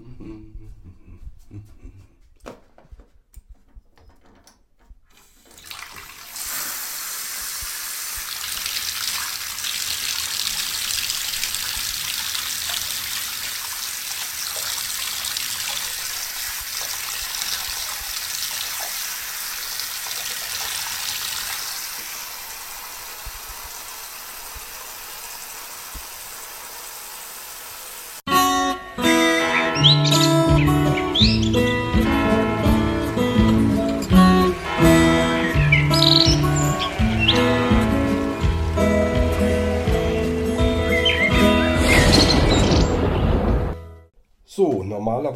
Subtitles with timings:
[0.00, 0.29] So,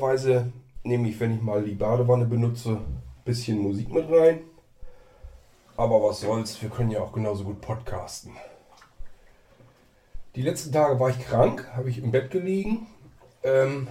[0.05, 4.41] normalerweise nehme ich, wenn ich mal die Badewanne benutze, ein bisschen Musik mit rein.
[5.77, 8.33] Aber was soll's, wir können ja auch genauso gut podcasten.
[10.35, 12.87] Die letzten Tage war ich krank, habe ich im Bett gelegen.
[13.43, 13.89] Ähm,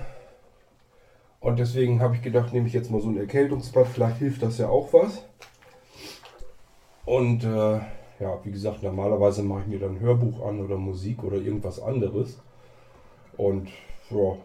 [1.39, 4.59] und deswegen habe ich gedacht, nehme ich jetzt mal so ein Erkältungsbad, vielleicht hilft das
[4.59, 5.23] ja auch was.
[7.05, 7.79] Und äh,
[8.19, 12.39] ja, wie gesagt, normalerweise mache ich mir dann Hörbuch an oder Musik oder irgendwas anderes.
[13.35, 13.69] Und
[14.11, 14.37] ja,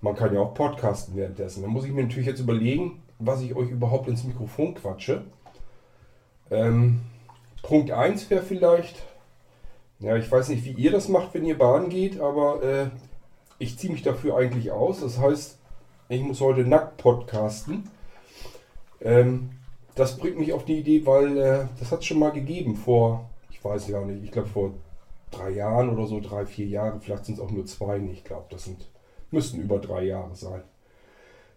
[0.00, 1.62] man kann ja auch podcasten währenddessen.
[1.62, 5.24] Da muss ich mir natürlich jetzt überlegen, was ich euch überhaupt ins Mikrofon quatsche.
[6.50, 7.00] Ähm,
[7.62, 9.02] Punkt 1 wäre vielleicht,
[9.98, 12.86] ja, ich weiß nicht, wie ihr das macht, wenn ihr baden geht, aber äh,
[13.58, 15.00] ich ziehe mich dafür eigentlich aus.
[15.00, 15.58] Das heißt,
[16.08, 17.90] ich muss heute nackt podcasten.
[19.00, 19.50] Ähm,
[19.94, 23.28] das bringt mich auf die Idee, weil äh, das hat es schon mal gegeben vor,
[23.50, 24.72] ich weiß ja nicht, ich glaube vor
[25.30, 28.46] drei Jahren oder so, drei, vier Jahren, vielleicht sind es auch nur zwei, ich glaube,
[28.50, 28.88] das sind
[29.30, 30.62] müssten über drei Jahre sein.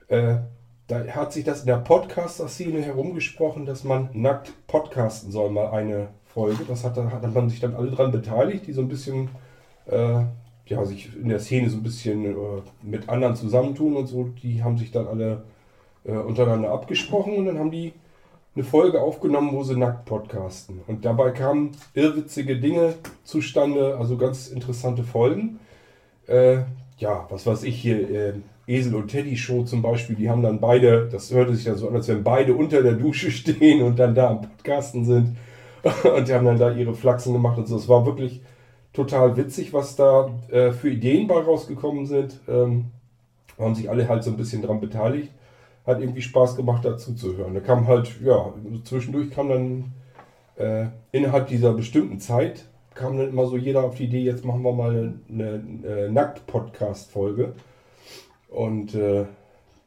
[0.07, 0.37] Äh,
[0.87, 6.09] da hat sich das in der Podcaster-Szene herumgesprochen, dass man nackt podcasten soll, mal eine
[6.25, 6.65] Folge.
[6.67, 9.29] Das hat, da hat man sich dann alle dran beteiligt, die so ein bisschen,
[9.85, 10.23] äh,
[10.65, 14.25] ja, sich in der Szene so ein bisschen äh, mit anderen zusammentun und so.
[14.43, 15.43] Die haben sich dann alle
[16.03, 17.93] äh, untereinander abgesprochen und dann haben die
[18.55, 20.81] eine Folge aufgenommen, wo sie nackt podcasten.
[20.87, 25.59] Und dabei kamen irrwitzige Dinge zustande, also ganz interessante Folgen.
[26.27, 26.63] Äh,
[27.01, 28.33] ja, was weiß ich hier, äh,
[28.67, 31.89] Esel und Teddy Show zum Beispiel, die haben dann beide, das hörte sich dann so
[31.89, 35.35] an, als wenn beide unter der Dusche stehen und dann da am Podcasten sind
[36.15, 37.75] und die haben dann da ihre Flachsen gemacht und so.
[37.75, 38.41] Es war wirklich
[38.93, 42.39] total witzig, was da äh, für Ideen bei rausgekommen sind.
[42.47, 42.85] Ähm,
[43.59, 45.31] haben sich alle halt so ein bisschen dran beteiligt.
[45.85, 47.53] Hat irgendwie Spaß gemacht, dazu zu hören.
[47.53, 48.53] Da kam halt, ja,
[48.83, 49.91] zwischendurch kam dann
[50.55, 54.63] äh, innerhalb dieser bestimmten Zeit kam dann immer so jeder auf die Idee, jetzt machen
[54.63, 57.53] wir mal eine, eine, eine Nackt-Podcast-Folge.
[58.49, 59.25] Und äh,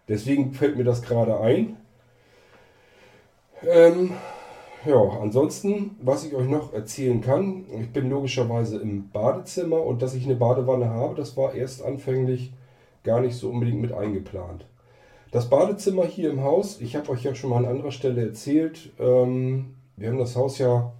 [0.09, 1.77] deswegen fällt mir das gerade ein.
[3.67, 4.13] Ähm,
[4.87, 10.15] ja, ansonsten, was ich euch noch erzählen kann, ich bin logischerweise im Badezimmer und dass
[10.15, 12.53] ich eine Badewanne habe, das war erst anfänglich
[13.03, 14.67] gar nicht so unbedingt mit eingeplant.
[15.31, 18.93] Das Badezimmer hier im Haus, ich habe euch ja schon mal an anderer Stelle erzählt,
[18.99, 20.93] ähm, wir haben das Haus ja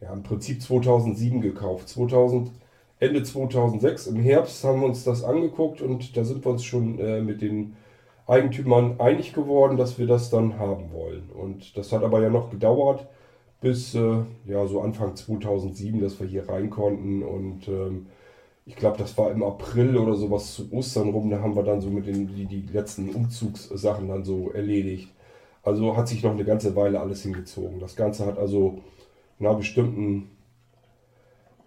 [0.00, 1.88] ja, im Prinzip 2007 gekauft.
[1.88, 2.50] 2000,
[3.00, 6.98] Ende 2006 im Herbst haben wir uns das angeguckt und da sind wir uns schon
[6.98, 7.76] äh, mit den
[8.26, 11.30] Eigentümern einig geworden, dass wir das dann haben wollen.
[11.30, 13.06] Und das hat aber ja noch gedauert
[13.60, 18.06] bis äh, ja so Anfang 2007, dass wir hier rein konnten und ähm,
[18.66, 21.80] ich glaube, das war im April oder sowas zu Ostern rum, da haben wir dann
[21.80, 25.08] so mit den die, die letzten Umzugssachen dann so erledigt.
[25.62, 27.80] Also hat sich noch eine ganze Weile alles hingezogen.
[27.80, 28.80] Das Ganze hat also
[29.38, 30.30] einer bestimmten,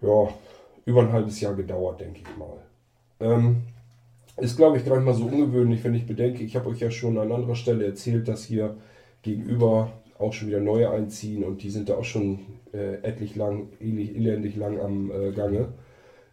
[0.00, 0.28] ja,
[0.84, 2.58] über ein halbes Jahr gedauert, denke ich mal.
[3.20, 3.62] Ähm,
[4.36, 6.90] ist, glaube ich, gar nicht mal so ungewöhnlich, wenn ich bedenke, ich habe euch ja
[6.90, 8.76] schon an anderer Stelle erzählt, dass hier
[9.22, 12.40] gegenüber auch schon wieder neue einziehen und die sind da auch schon
[12.72, 15.68] äh, etlich lang, elendig lang am äh, Gange.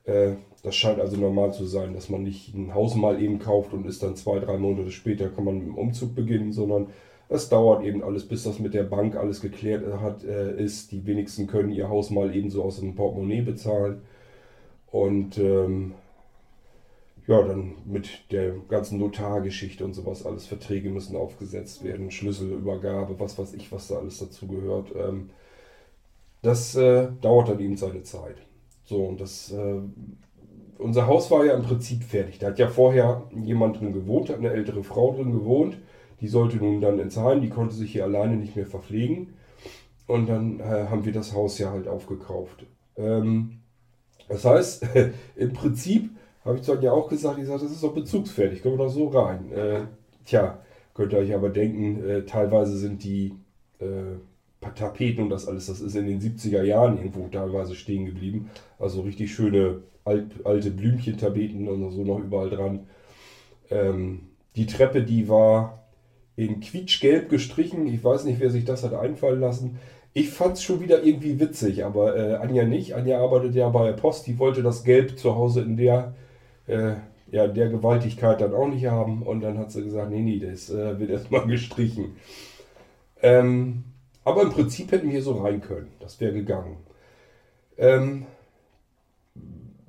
[0.05, 0.33] Äh,
[0.63, 3.85] das scheint also normal zu sein, dass man nicht ein Haus mal eben kauft und
[3.85, 6.87] ist dann zwei, drei Monate später kann man mit dem Umzug beginnen, sondern
[7.29, 10.91] es dauert eben alles, bis das mit der Bank alles geklärt hat, äh, ist.
[10.91, 14.01] Die wenigsten können ihr Haus mal eben so aus dem Portemonnaie bezahlen.
[14.87, 15.93] Und ähm,
[17.27, 23.37] ja, dann mit der ganzen Notargeschichte und sowas, alles Verträge müssen aufgesetzt werden, Schlüsselübergabe, was
[23.37, 24.91] weiß ich, was da alles dazu gehört.
[24.95, 25.29] Ähm,
[26.41, 28.37] das äh, dauert dann eben seine Zeit.
[28.85, 29.81] So, und das, äh,
[30.79, 32.39] unser Haus war ja im Prinzip fertig.
[32.39, 35.77] Da hat ja vorher jemand drin gewohnt, hat eine ältere Frau drin gewohnt.
[36.21, 39.33] Die sollte nun dann entzahlen, die konnte sich hier alleine nicht mehr verpflegen.
[40.07, 42.65] Und dann äh, haben wir das Haus ja halt aufgekauft.
[42.97, 43.59] Ähm,
[44.27, 44.85] das heißt,
[45.35, 46.09] im Prinzip
[46.43, 48.91] habe ich dann ja auch gesagt, ich sage, das ist doch bezugsfertig, können wir doch
[48.91, 49.51] so rein.
[49.51, 49.81] Äh,
[50.25, 50.59] tja,
[50.93, 53.35] könnt ihr euch aber denken, äh, teilweise sind die
[53.79, 54.17] äh,
[54.75, 58.49] Tapeten und das alles, das ist in den 70er Jahren irgendwo teilweise stehen geblieben.
[58.77, 62.87] Also richtig schöne alt, alte Blümchentapeten und so noch überall dran.
[63.69, 64.21] Ähm,
[64.55, 65.78] die Treppe, die war
[66.39, 67.85] in quietschgelb gestrichen.
[67.85, 69.77] Ich weiß nicht, wer sich das hat einfallen lassen.
[70.13, 72.95] Ich fand es schon wieder irgendwie witzig, aber äh, Anja nicht.
[72.95, 76.15] Anja arbeitet ja bei der Post, die wollte das Gelb zu Hause in der,
[76.67, 76.93] äh,
[77.29, 79.21] ja, der Gewaltigkeit dann auch nicht haben.
[79.21, 82.15] Und dann hat sie gesagt, nee, nee, das äh, wird erstmal gestrichen.
[83.21, 83.83] Ähm,
[84.23, 85.91] aber im Prinzip hätten wir so rein können.
[85.99, 86.77] Das wäre gegangen.
[87.77, 88.25] Ähm,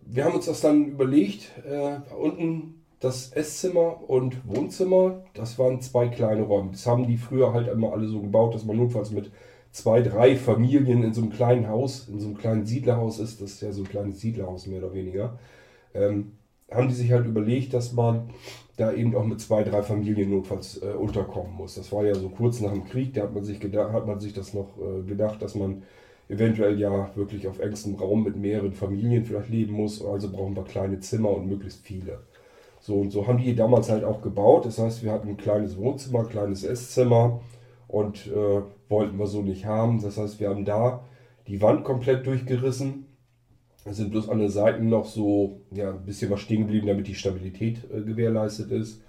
[0.05, 1.53] wir haben uns das dann überlegt.
[1.65, 6.71] Äh, unten das Esszimmer und Wohnzimmer, das waren zwei kleine Räume.
[6.73, 9.31] Das haben die früher halt immer alle so gebaut, dass man notfalls mit
[9.73, 13.53] zwei, drei Familien in so einem kleinen Haus, in so einem kleinen Siedlerhaus ist, das
[13.53, 15.39] ist ja so ein kleines Siedlerhaus mehr oder weniger,
[15.95, 16.33] ähm,
[16.71, 18.31] haben die sich halt überlegt, dass man
[18.77, 21.75] da eben auch mit zwei, drei Familien notfalls äh, unterkommen muss.
[21.75, 24.21] Das war ja so kurz nach dem Krieg, da hat man sich, gedacht, hat man
[24.21, 25.83] sich das noch äh, gedacht, dass man
[26.29, 30.05] eventuell ja wirklich auf engstem Raum mit mehreren Familien vielleicht leben muss.
[30.05, 32.21] Also brauchen wir kleine Zimmer und möglichst viele.
[32.81, 34.67] So und so haben die damals halt auch gebaut.
[34.67, 37.41] Das heißt, wir hatten ein kleines Wohnzimmer, ein kleines Esszimmer
[37.89, 40.01] und äh, wollten wir so nicht haben.
[40.03, 41.05] Das heißt, wir haben da
[41.47, 43.07] die Wand komplett durchgerissen.
[43.85, 47.07] Es sind bloß an den Seiten noch so ja, ein bisschen was stehen geblieben, damit
[47.07, 49.03] die Stabilität äh, gewährleistet ist.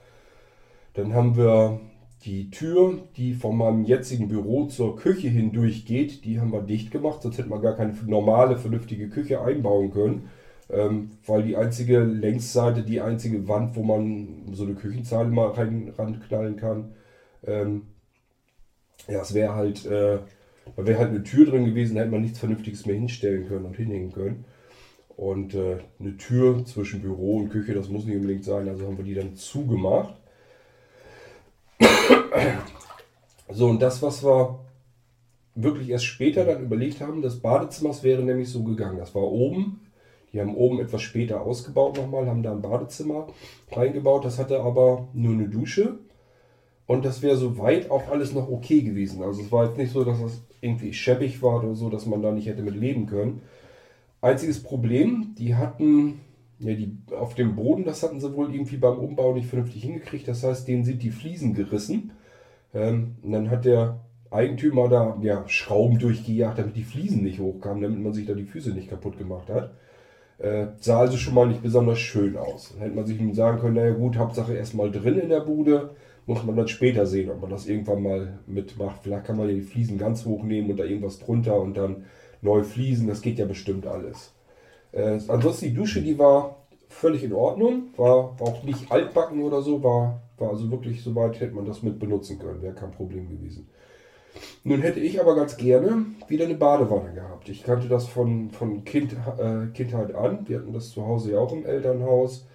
[0.93, 1.79] Dann haben wir
[2.25, 6.91] die Tür, die von meinem jetzigen Büro zur Küche hindurch geht, die haben wir dicht
[6.91, 10.29] gemacht, sonst hätte man gar keine normale, vernünftige Küche einbauen können.
[10.71, 15.93] Ähm, weil die einzige Längsseite, die einzige Wand, wo man so eine Küchenzeile mal rein,
[15.97, 16.93] ranknallen kann,
[17.45, 17.87] ähm,
[19.07, 20.19] ja, es wäre halt, äh,
[20.77, 23.65] da wäre halt eine Tür drin gewesen, da hätte man nichts Vernünftiges mehr hinstellen können
[23.65, 24.45] und hinhängen können.
[25.17, 28.97] Und äh, eine Tür zwischen Büro und Küche, das muss nicht unbedingt sein, also haben
[28.97, 30.15] wir die dann zugemacht.
[33.49, 34.59] So, und das, was wir
[35.55, 38.97] wirklich erst später dann überlegt haben, das Badezimmer wäre nämlich so gegangen.
[38.97, 39.81] Das war oben.
[40.33, 43.27] Die haben oben etwas später ausgebaut nochmal, haben da ein Badezimmer
[43.71, 44.25] reingebaut.
[44.25, 45.99] Das hatte aber nur eine Dusche.
[46.87, 49.23] Und das wäre soweit auch alles noch okay gewesen.
[49.23, 52.21] Also es war jetzt nicht so, dass das irgendwie schäbig war oder so, dass man
[52.21, 53.41] da nicht hätte mit leben können.
[54.21, 56.19] Einziges Problem, die hatten
[56.59, 60.27] ja, die, auf dem Boden, das hatten sie wohl irgendwie beim Umbau nicht vernünftig hingekriegt.
[60.27, 62.11] Das heißt, denen sind die Fliesen gerissen.
[62.73, 63.99] Ähm, und dann hat der
[64.29, 68.45] Eigentümer da ja, Schrauben durchgejagt, damit die Fliesen nicht hochkamen, damit man sich da die
[68.45, 69.73] Füße nicht kaputt gemacht hat.
[70.41, 72.71] Äh, sah also schon mal nicht besonders schön aus.
[72.71, 75.91] Dann hätte man sich sagen können, naja gut, Hauptsache erstmal drin in der Bude,
[76.25, 79.01] muss man dann später sehen, ob man das irgendwann mal mitmacht.
[79.03, 82.05] Vielleicht kann man ja die Fliesen ganz hoch nehmen und da irgendwas drunter und dann
[82.41, 84.33] neu Fliesen, das geht ja bestimmt alles.
[84.91, 86.57] Äh, ansonsten die Dusche, die war
[86.89, 91.39] völlig in Ordnung, war, war auch nicht altbacken oder so, war, war also wirklich soweit,
[91.39, 93.69] hätte man das mit benutzen können, wäre kein Problem gewesen.
[94.63, 97.49] Nun hätte ich aber ganz gerne wieder eine Badewanne gehabt.
[97.49, 100.47] Ich kannte das von, von kind, äh, Kindheit an.
[100.47, 102.47] Wir hatten das zu Hause ja auch im Elternhaus.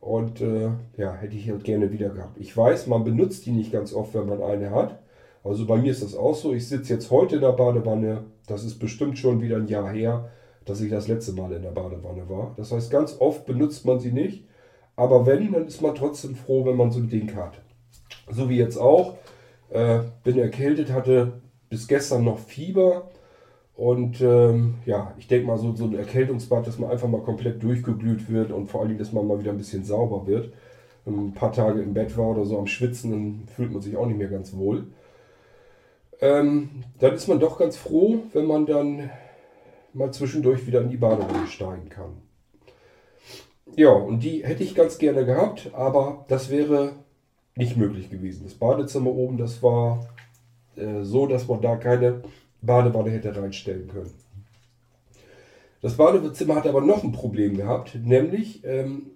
[0.00, 2.36] Und äh, ja, hätte ich halt gerne wieder gehabt.
[2.38, 5.00] Ich weiß, man benutzt die nicht ganz oft, wenn man eine hat.
[5.42, 6.52] Also bei mir ist das auch so.
[6.52, 8.24] Ich sitze jetzt heute in der Badewanne.
[8.46, 10.30] Das ist bestimmt schon wieder ein Jahr her
[10.64, 12.54] dass ich das letzte Mal in der Badewanne war.
[12.56, 14.44] Das heißt, ganz oft benutzt man sie nicht.
[14.96, 17.60] Aber wenn, dann ist man trotzdem froh, wenn man so ein Ding hat.
[18.30, 19.16] So wie jetzt auch.
[19.74, 23.10] Äh, bin erkältet, hatte bis gestern noch Fieber.
[23.74, 27.60] Und ähm, ja, ich denke mal, so, so ein Erkältungsbad, dass man einfach mal komplett
[27.60, 30.52] durchgeglüht wird und vor allem, dass man mal wieder ein bisschen sauber wird.
[31.06, 34.06] Ein paar Tage im Bett war oder so am Schwitzen, dann fühlt man sich auch
[34.06, 34.86] nicht mehr ganz wohl.
[36.20, 39.10] Ähm, dann ist man doch ganz froh, wenn man dann
[39.92, 42.22] mal zwischendurch wieder in die Badewanne steigen kann.
[43.74, 46.92] Ja, und die hätte ich ganz gerne gehabt, aber das wäre
[47.56, 48.44] nicht möglich gewesen.
[48.44, 50.06] Das Badezimmer oben, das war
[50.76, 52.22] äh, so, dass man da keine
[52.62, 54.10] Badewanne hätte reinstellen können.
[55.82, 59.10] Das Badezimmer hat aber noch ein Problem gehabt, nämlich, ähm,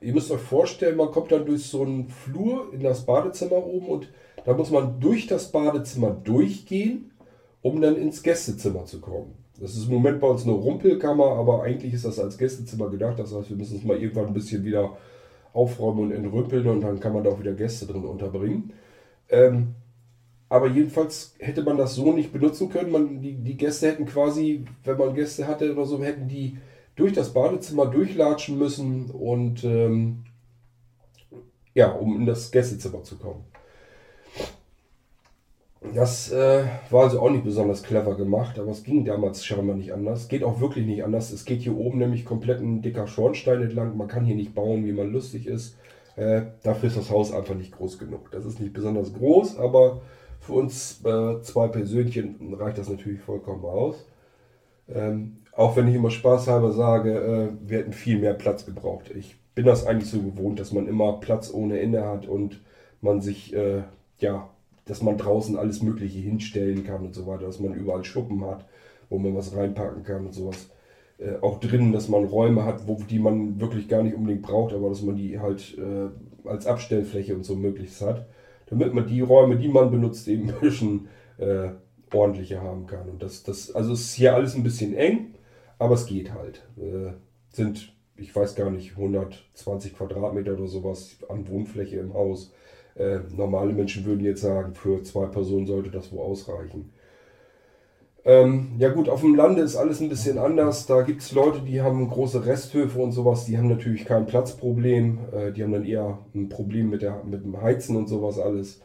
[0.00, 3.86] ihr müsst euch vorstellen, man kommt dann durch so einen Flur in das Badezimmer oben
[3.88, 4.08] und
[4.44, 7.10] da muss man durch das Badezimmer durchgehen,
[7.62, 9.34] um dann ins Gästezimmer zu kommen.
[9.60, 13.18] Das ist im Moment bei uns eine Rumpelkammer, aber eigentlich ist das als Gästezimmer gedacht.
[13.18, 14.96] Das heißt, wir müssen es mal irgendwann ein bisschen wieder
[15.56, 18.72] aufräumen und entrümpeln und dann kann man da auch wieder Gäste drin unterbringen.
[19.28, 19.74] Ähm,
[20.48, 22.92] aber jedenfalls hätte man das so nicht benutzen können.
[22.92, 26.58] Man, die, die Gäste hätten quasi, wenn man Gäste hatte oder so, hätten die
[26.94, 30.24] durch das Badezimmer durchlatschen müssen und ähm,
[31.74, 33.44] ja, um in das Gästezimmer zu kommen.
[35.94, 39.92] Das äh, war also auch nicht besonders clever gemacht, aber es ging damals scheinbar nicht
[39.92, 40.28] anders.
[40.28, 41.30] Geht auch wirklich nicht anders.
[41.30, 43.96] Es geht hier oben nämlich komplett ein dicker Schornstein entlang.
[43.96, 45.76] Man kann hier nicht bauen, wie man lustig ist.
[46.16, 48.30] Äh, dafür ist das Haus einfach nicht groß genug.
[48.30, 50.00] Das ist nicht besonders groß, aber
[50.40, 54.06] für uns äh, zwei Persönchen reicht das natürlich vollkommen aus.
[54.88, 59.10] Ähm, auch wenn ich immer spaßhalber sage, äh, wir hätten viel mehr Platz gebraucht.
[59.14, 62.60] Ich bin das eigentlich so gewohnt, dass man immer Platz ohne Ende hat und
[63.00, 63.82] man sich, äh,
[64.18, 64.48] ja,
[64.86, 68.64] dass man draußen alles Mögliche hinstellen kann und so weiter, dass man überall Schuppen hat,
[69.10, 70.70] wo man was reinpacken kann und sowas.
[71.18, 74.72] Äh, auch drinnen, dass man Räume hat, wo, die man wirklich gar nicht unbedingt braucht,
[74.72, 78.26] aber dass man die halt äh, als Abstellfläche und so möglichst hat,
[78.66, 81.70] damit man die Räume, die man benutzt, eben ein bisschen äh,
[82.12, 83.08] ordentlicher haben kann.
[83.08, 85.34] Und das, das, also ist hier alles ein bisschen eng,
[85.78, 86.66] aber es geht halt.
[86.78, 87.12] Äh,
[87.48, 92.52] sind, ich weiß gar nicht, 120 Quadratmeter oder sowas an Wohnfläche im Haus.
[92.98, 96.92] Äh, normale Menschen würden jetzt sagen, für zwei Personen sollte das wohl ausreichen.
[98.24, 100.86] Ähm, ja gut, auf dem Lande ist alles ein bisschen anders.
[100.86, 105.18] Da gibt es Leute, die haben große Resthöfe und sowas, die haben natürlich kein Platzproblem.
[105.32, 108.80] Äh, die haben dann eher ein Problem mit, der, mit dem Heizen und sowas alles.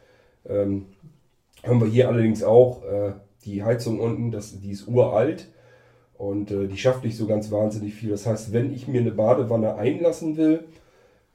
[0.47, 0.85] Ähm,
[1.63, 3.13] haben wir hier allerdings auch äh,
[3.45, 5.47] die Heizung unten, das, die ist uralt
[6.17, 8.11] und äh, die schafft nicht so ganz wahnsinnig viel.
[8.11, 10.65] Das heißt, wenn ich mir eine Badewanne einlassen will,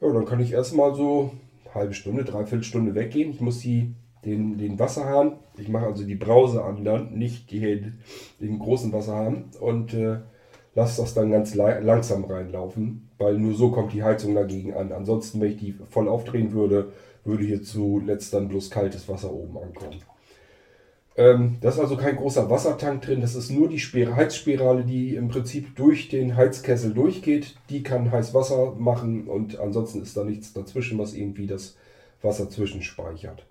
[0.00, 1.32] ja, dann kann ich erstmal so
[1.76, 3.30] halbe Stunde, dreiviertel Stunde weggehen.
[3.30, 7.92] Ich muss die, den, den Wasserhahn, ich mache also die Brause an, dann nicht die,
[8.40, 10.18] den großen Wasserhahn und äh,
[10.74, 14.92] lasse das dann ganz langsam reinlaufen, weil nur so kommt die Heizung dagegen an.
[14.92, 16.92] Ansonsten, wenn ich die voll aufdrehen würde,
[17.24, 20.00] würde hier zuletzt dann bloß kaltes Wasser oben ankommen.
[21.18, 25.28] Ähm, da ist also kein großer Wassertank drin, das ist nur die Heizspirale, die im
[25.28, 27.56] Prinzip durch den Heizkessel durchgeht.
[27.70, 31.76] Die kann heiß Wasser machen und ansonsten ist da nichts dazwischen, was irgendwie das
[32.20, 33.46] Wasser zwischenspeichert.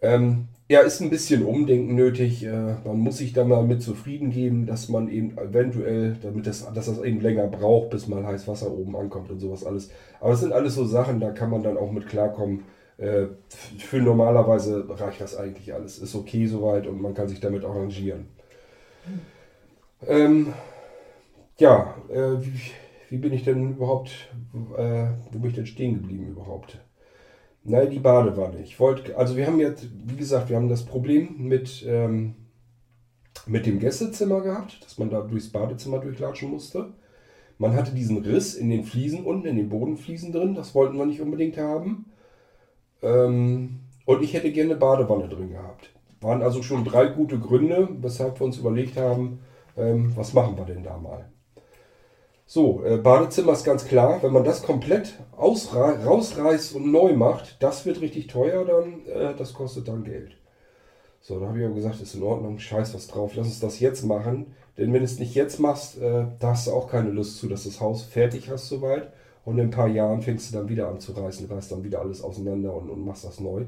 [0.00, 2.42] Ähm, ja, ist ein bisschen Umdenken nötig.
[2.44, 6.66] Äh, man muss sich da mal mit zufrieden geben, dass man eben eventuell, damit das,
[6.72, 9.90] dass das eben länger braucht, bis mal heiß Wasser oben ankommt und sowas alles.
[10.20, 12.64] Aber es sind alles so Sachen, da kann man dann auch mit klarkommen
[13.02, 13.26] äh,
[13.78, 15.98] für normalerweise reicht das eigentlich alles.
[15.98, 18.28] Ist okay soweit und man kann sich damit arrangieren.
[20.06, 20.52] Ähm,
[21.58, 22.60] ja, äh, wie,
[23.08, 24.10] wie, bin ich denn überhaupt,
[24.76, 26.78] äh, wo bin ich denn stehen geblieben überhaupt?
[27.64, 28.60] Nein, die Badewanne.
[28.62, 32.34] Ich wollte, also wir haben jetzt, wie gesagt, wir haben das Problem mit, ähm,
[33.46, 36.92] mit dem Gästezimmer gehabt, dass man da durchs Badezimmer durchlatschen musste.
[37.58, 41.06] Man hatte diesen Riss in den Fliesen unten, in den Bodenfliesen drin, das wollten wir
[41.06, 42.06] nicht unbedingt haben.
[43.02, 45.90] Ähm, und ich hätte gerne eine Badewanne drin gehabt.
[46.20, 49.40] Waren also schon drei gute Gründe, weshalb wir uns überlegt haben,
[49.76, 51.28] ähm, was machen wir denn da mal.
[52.46, 57.86] So, äh, Badezimmer ist ganz klar, wenn man das komplett rausreißt und neu macht, das
[57.86, 60.36] wird richtig teuer, dann äh, das kostet dann Geld.
[61.20, 63.80] So, da habe ich aber gesagt, ist in Ordnung, scheiß was drauf, lass uns das
[63.80, 64.54] jetzt machen.
[64.76, 67.48] Denn wenn du es nicht jetzt machst, äh, da hast du auch keine Lust zu,
[67.48, 69.12] dass du das Haus fertig hast soweit.
[69.44, 72.00] Und in ein paar Jahren fängst du dann wieder an zu reißen, reißt dann wieder
[72.00, 73.64] alles auseinander und, und machst das neu.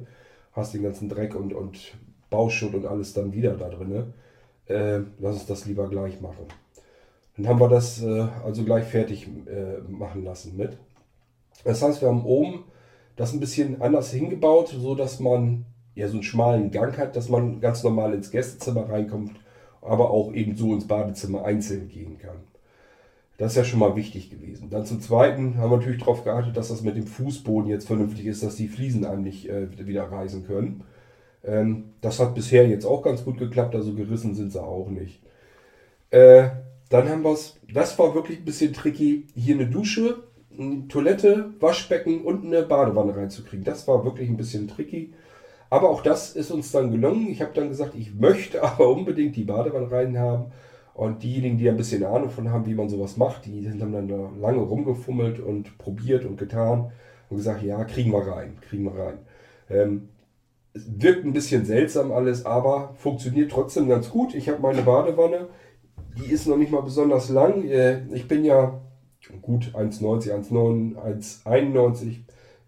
[0.53, 1.97] Hast den ganzen Dreck und, und
[2.31, 4.13] Bauschutt und alles dann wieder da drin.
[4.67, 6.47] Äh, lass uns das lieber gleich machen.
[7.37, 10.79] Dann haben wir das äh, also gleich fertig äh, machen lassen mit.
[11.65, 12.65] Das heißt, wir haben oben
[13.17, 17.29] das ein bisschen anders hingebaut, so dass man ja so einen schmalen Gang hat, dass
[17.29, 19.33] man ganz normal ins Gästezimmer reinkommt,
[19.81, 22.37] aber auch eben so ins Badezimmer einzeln gehen kann.
[23.37, 24.71] Das ist ja schon mal wichtig gewesen.
[24.71, 28.27] Dann zum Zweiten haben wir natürlich darauf geachtet, dass das mit dem Fußboden jetzt vernünftig
[28.27, 30.85] ist, dass die Fliesen einem nicht äh, wieder reißen können.
[31.43, 35.21] Ähm, das hat bisher jetzt auch ganz gut geklappt, also gerissen sind sie auch nicht.
[36.11, 36.51] Äh,
[36.91, 40.23] dann haben wir es, das war wirklich ein bisschen tricky, hier eine Dusche,
[40.57, 43.65] eine Toilette, Waschbecken und eine Badewanne reinzukriegen.
[43.65, 45.13] Das war wirklich ein bisschen tricky.
[45.71, 47.29] Aber auch das ist uns dann gelungen.
[47.29, 50.53] Ich habe dann gesagt, ich möchte aber unbedingt die Badewanne rein haben.
[50.95, 54.07] Und diejenigen, die ein bisschen Ahnung von haben, wie man sowas macht, die haben dann
[54.09, 56.93] da lange rumgefummelt und probiert und getan
[57.29, 59.19] und gesagt, ja, kriegen wir rein, kriegen wir rein.
[59.69, 60.09] Ähm,
[60.73, 64.35] wirkt ein bisschen seltsam alles, aber funktioniert trotzdem ganz gut.
[64.37, 65.49] Ich habe meine Badewanne,
[66.17, 67.65] die ist noch nicht mal besonders lang.
[67.69, 68.81] Äh, ich bin ja
[69.43, 70.95] gut 1,90, 1,9,
[71.45, 72.21] 1,91.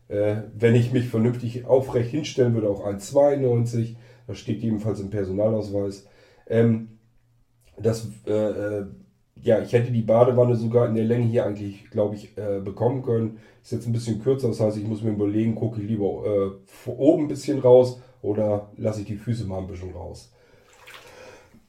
[0.09, 3.95] Äh, wenn ich mich vernünftig aufrecht hinstellen würde, auch 1,92.
[4.26, 6.09] Das steht jedenfalls im Personalausweis.
[6.49, 6.95] Ähm,
[7.78, 8.87] das, äh, äh,
[9.42, 13.02] ja, ich hätte die Badewanne sogar in der Länge hier eigentlich, glaube ich, äh, bekommen
[13.02, 13.38] können.
[13.62, 16.56] Ist jetzt ein bisschen kürzer, das heißt, ich muss mir überlegen, gucke ich lieber
[16.87, 20.33] äh, oben ein bisschen raus oder lasse ich die Füße mal ein bisschen raus.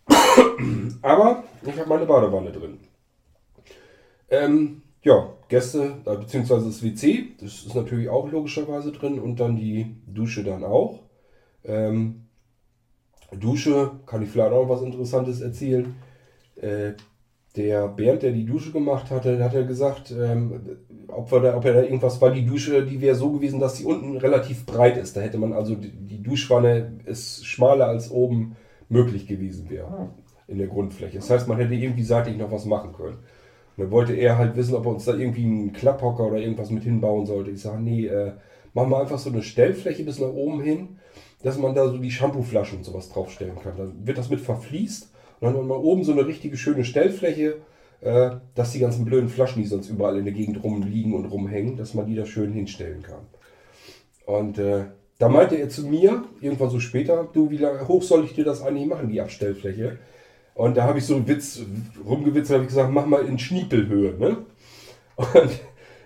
[1.01, 2.79] Aber ich habe meine Badewanne drin.
[4.29, 9.55] Ähm, ja, Gäste, äh, beziehungsweise das WC, das ist natürlich auch logischerweise drin und dann
[9.55, 10.99] die Dusche dann auch.
[11.63, 12.26] Ähm,
[13.35, 15.95] Dusche, kann ich vielleicht auch was Interessantes erzählen.
[16.55, 16.93] Äh,
[17.55, 21.65] der Bernd, der die Dusche gemacht hatte, hat er gesagt, ähm, ob, wir da, ob
[21.65, 22.31] er da irgendwas war.
[22.31, 25.17] Die Dusche, die wäre so gewesen, dass sie unten relativ breit ist.
[25.17, 28.55] Da hätte man also die, die Duschwanne ist schmaler als oben
[28.89, 30.09] möglich gewesen wäre
[30.47, 31.17] in der Grundfläche.
[31.17, 33.17] Das heißt, man hätte irgendwie seitlich noch was machen können.
[33.75, 36.71] Und dann wollte er halt wissen, ob er uns da irgendwie einen Klapphocker oder irgendwas
[36.71, 37.51] mit hinbauen sollte.
[37.51, 38.31] Ich sage, nee, äh,
[38.73, 40.99] machen wir einfach so eine Stellfläche bis nach oben hin,
[41.43, 43.77] dass man da so die Shampooflaschen und sowas draufstellen kann.
[43.77, 47.57] Dann wird das mit verfließt und dann haben wir oben so eine richtige schöne Stellfläche,
[48.01, 51.77] äh, dass die ganzen blöden Flaschen, die sonst überall in der Gegend rumliegen und rumhängen,
[51.77, 53.25] dass man die da schön hinstellen kann.
[54.25, 54.85] Und äh,
[55.19, 58.61] da meinte er zu mir, irgendwann so später, du, wie hoch soll ich dir das
[58.61, 59.97] eigentlich machen, die Abstellfläche?
[60.53, 61.61] Und da habe ich so einen Witz
[62.05, 64.17] rumgewitzt und habe gesagt, mach mal in Schniepelhöhe.
[64.17, 64.37] Ne?
[65.15, 65.59] Und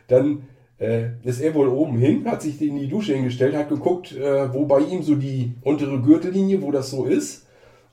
[0.07, 0.43] dann
[0.81, 4.51] äh, ist er wohl oben hin, hat sich in die Dusche hingestellt, hat geguckt, äh,
[4.51, 7.45] wo bei ihm so die untere Gürtellinie, wo das so ist.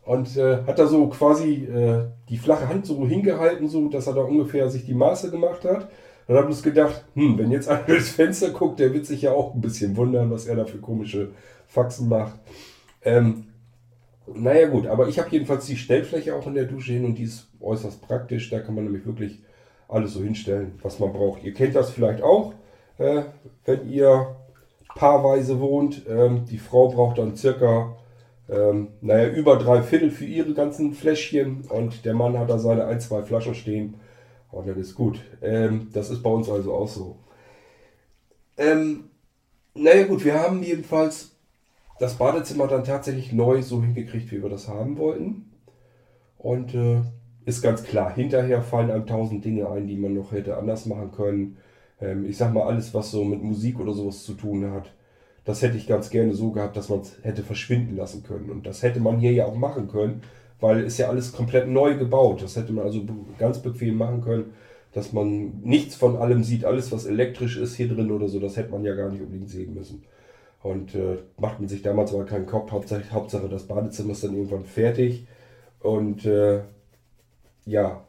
[0.04, 4.14] Und äh, hat da so quasi äh, die flache Hand so hingehalten, so dass er
[4.14, 5.90] da ungefähr sich die Maße gemacht hat.
[6.26, 9.32] Dann habe ich gedacht, hm, wenn jetzt einer durchs Fenster guckt, der wird sich ja
[9.32, 11.32] auch ein bisschen wundern, was er da für komische
[11.66, 12.40] Faxen macht.
[13.02, 13.48] Ähm,
[14.34, 17.24] naja gut, aber ich habe jedenfalls die Stellfläche auch in der Dusche hin und die
[17.24, 18.48] ist äußerst praktisch.
[18.48, 19.42] Da kann man nämlich wirklich
[19.88, 21.44] alles so hinstellen, was man braucht.
[21.44, 22.54] Ihr kennt das vielleicht auch,
[22.98, 23.22] äh,
[23.64, 24.36] wenn ihr
[24.94, 26.02] paarweise wohnt.
[26.08, 27.96] Ähm, die Frau braucht dann circa,
[28.48, 32.86] ähm, naja, über drei Viertel für ihre ganzen Fläschchen und der Mann hat da seine
[32.86, 33.94] ein, zwei Flaschen stehen
[34.50, 35.20] und dann ist gut.
[35.40, 37.16] Ähm, das ist bei uns also auch so.
[38.56, 39.10] Ähm,
[39.74, 41.36] naja gut, wir haben jedenfalls
[42.00, 45.52] das Badezimmer dann tatsächlich neu so hingekriegt, wie wir das haben wollten.
[46.38, 47.02] Und äh,
[47.44, 51.12] ist ganz klar, hinterher fallen einem tausend Dinge ein, die man noch hätte anders machen
[51.12, 51.58] können.
[52.00, 54.92] Ähm, ich sag mal, alles, was so mit Musik oder sowas zu tun hat,
[55.44, 58.50] das hätte ich ganz gerne so gehabt, dass man es hätte verschwinden lassen können.
[58.50, 60.22] Und das hätte man hier ja auch machen können,
[60.60, 62.42] weil es ja alles komplett neu gebaut.
[62.42, 63.02] Das hätte man also
[63.38, 64.52] ganz bequem machen können,
[64.92, 68.56] dass man nichts von allem sieht, alles was elektrisch ist hier drin oder so, das
[68.56, 70.02] hätte man ja gar nicht unbedingt sehen müssen.
[70.62, 72.72] Und äh, macht man sich damals aber keinen Kopf.
[72.72, 75.26] Hauptsache, Hauptsache das Badezimmer ist dann irgendwann fertig.
[75.80, 76.62] Und äh,
[77.64, 78.04] ja,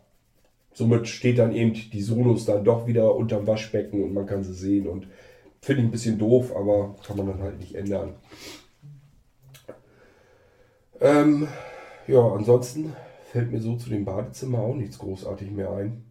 [0.80, 4.54] somit steht dann eben die Sonos dann doch wieder unterm Waschbecken und man kann sie
[4.54, 4.88] sehen.
[4.88, 5.08] Und
[5.62, 8.14] finde ich ein bisschen doof, aber kann man dann halt nicht ändern.
[11.02, 11.50] Ähm,
[12.08, 12.94] ja, ansonsten
[13.30, 16.06] fällt mir so zu dem Badezimmer auch nichts großartig mehr ein.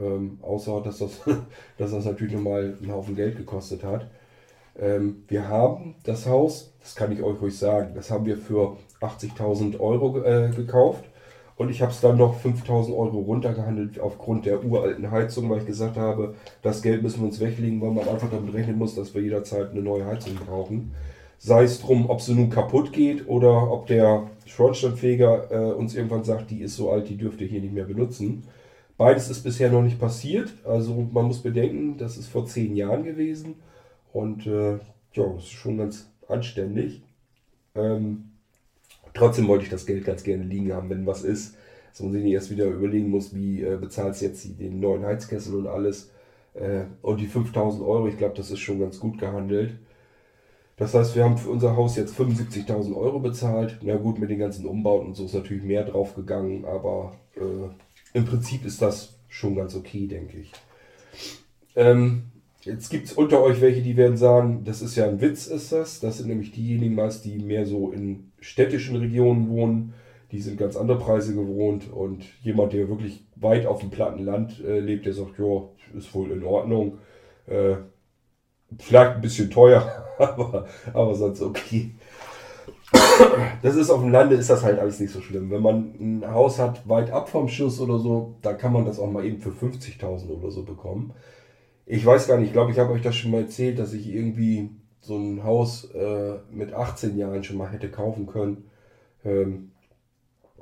[0.00, 1.20] Ähm, außer, dass das,
[1.78, 4.10] dass das natürlich nochmal einen Haufen Geld gekostet hat.
[4.76, 8.78] Ähm, wir haben das Haus, das kann ich euch ruhig sagen, das haben wir für
[9.00, 11.04] 80.000 Euro äh, gekauft.
[11.58, 15.66] Und ich habe es dann noch 5000 Euro runtergehandelt aufgrund der uralten Heizung, weil ich
[15.66, 19.12] gesagt habe, das Geld müssen wir uns weglegen, weil man einfach damit rechnen muss, dass
[19.12, 20.92] wir jederzeit eine neue Heizung brauchen.
[21.36, 26.22] Sei es drum, ob sie nun kaputt geht oder ob der Schornsteinfeger äh, uns irgendwann
[26.22, 28.44] sagt, die ist so alt, die dürft ihr hier nicht mehr benutzen.
[28.96, 30.54] Beides ist bisher noch nicht passiert.
[30.64, 33.56] Also man muss bedenken, das ist vor zehn Jahren gewesen.
[34.12, 34.78] Und äh,
[35.12, 37.02] ja, das ist schon ganz anständig.
[37.74, 38.30] Ähm,
[39.18, 41.56] trotzdem wollte ich das Geld ganz gerne liegen haben, wenn was ist.
[41.90, 45.54] Dass man sich nicht erst wieder überlegen muss, wie äh, bezahlst jetzt den neuen Heizkessel
[45.54, 46.10] und alles.
[46.54, 49.74] Äh, und die 5000 Euro, ich glaube, das ist schon ganz gut gehandelt.
[50.76, 53.78] Das heißt, wir haben für unser Haus jetzt 75.000 Euro bezahlt.
[53.82, 58.16] Na gut, mit den ganzen Umbauten und so ist natürlich mehr drauf gegangen, aber äh,
[58.16, 60.52] im Prinzip ist das schon ganz okay, denke ich.
[61.74, 62.24] Ähm,
[62.68, 65.72] Jetzt gibt es unter euch welche, die werden sagen, das ist ja ein Witz, ist
[65.72, 66.00] das.
[66.00, 69.94] Das sind nämlich diejenigen meist, die mehr so in städtischen Regionen wohnen.
[70.32, 71.90] Die sind ganz andere Preise gewohnt.
[71.90, 75.62] Und jemand, der wirklich weit auf dem platten Land äh, lebt, der sagt, ja,
[75.96, 76.98] ist wohl in Ordnung.
[77.46, 77.76] Äh,
[78.78, 81.92] vielleicht ein bisschen teuer, aber, aber sonst okay.
[83.62, 85.50] Das ist auf dem Lande ist das halt alles nicht so schlimm.
[85.50, 88.98] Wenn man ein Haus hat weit ab vom Schuss oder so, da kann man das
[88.98, 91.12] auch mal eben für 50.000 oder so bekommen.
[91.84, 94.08] Ich weiß gar nicht, ich glaube, ich habe euch das schon mal erzählt, dass ich
[94.08, 98.70] irgendwie so ein Haus äh, mit 18 Jahren schon mal hätte kaufen können.
[99.24, 99.72] Ähm,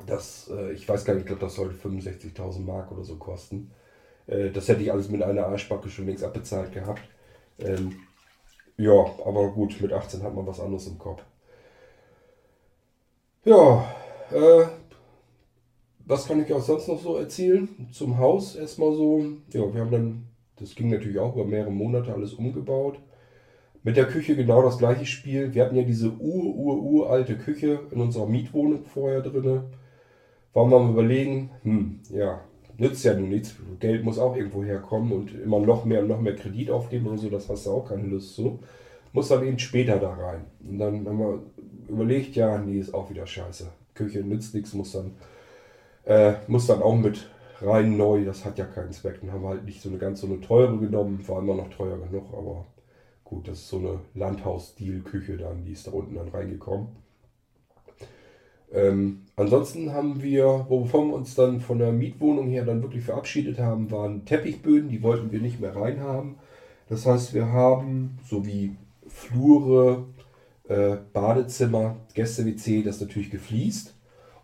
[0.07, 3.71] das, äh, ich weiß gar nicht, ich glaube, das sollte 65.000 Mark oder so kosten.
[4.27, 7.03] Äh, das hätte ich alles mit einer Arschbacke schon längst abbezahlt gehabt.
[7.59, 7.97] Ähm,
[8.77, 8.93] ja,
[9.25, 11.23] aber gut, mit 18 hat man was anderes im Kopf.
[13.45, 13.95] Ja,
[14.33, 14.67] äh,
[16.05, 17.69] was kann ich auch sonst noch so erzählen?
[17.93, 19.25] Zum Haus erstmal so.
[19.53, 22.99] Ja, wir haben dann das ging natürlich auch über mehrere Monate alles umgebaut.
[23.87, 25.55] Mit der Küche genau das gleiche Spiel.
[25.55, 29.61] Wir hatten ja diese ur, ur, uralte Küche in unserer Mietwohnung vorher drin.
[30.53, 32.41] Wollen wir mal überlegen, hm, ja,
[32.79, 33.55] nützt ja nun nichts.
[33.79, 37.19] Geld muss auch irgendwo herkommen und immer noch mehr und noch mehr Kredit aufgeben oder
[37.19, 38.59] so, das hast du auch keine Lust zu.
[39.13, 40.47] Muss dann eben später da rein.
[40.69, 41.43] Und dann haben wir
[41.89, 43.69] überlegt, ja, nee, ist auch wieder scheiße.
[43.95, 45.13] Küche nützt nichts, muss dann,
[46.07, 47.31] äh, muss dann auch mit
[47.63, 49.21] rein neu, das hat ja keinen Zweck.
[49.21, 51.71] Dann haben wir halt nicht so eine ganz so eine teure genommen, war immer noch
[51.71, 52.65] teuer genug, aber
[53.27, 56.89] gut, das ist so eine Landhaus-Stil-Küche dann, die ist da unten dann reingekommen.
[58.73, 63.59] Ähm, ansonsten haben wir, wovon wir uns dann von der Mietwohnung her dann wirklich verabschiedet
[63.59, 66.37] haben, waren Teppichböden, die wollten wir nicht mehr reinhaben.
[66.89, 68.77] Das heißt, wir haben sowie
[69.09, 70.05] Flure,
[70.69, 73.95] äh, Badezimmer, Gäste-WC, das natürlich gefliest.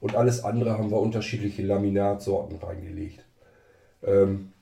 [0.01, 3.25] Und alles andere haben wir unterschiedliche Laminatsorten reingelegt.
[4.03, 4.53] Ähm,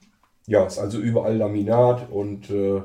[0.47, 2.83] ja, ist also überall Laminat und äh,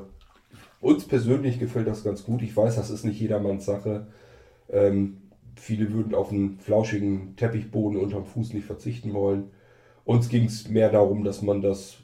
[0.86, 2.42] uns persönlich gefällt das ganz gut.
[2.42, 4.06] Ich weiß, das ist nicht jedermanns Sache.
[4.70, 5.18] Ähm,
[5.56, 9.50] viele würden auf einen flauschigen Teppichboden unterm Fuß nicht verzichten wollen.
[10.04, 11.96] Uns ging es mehr darum, dass man das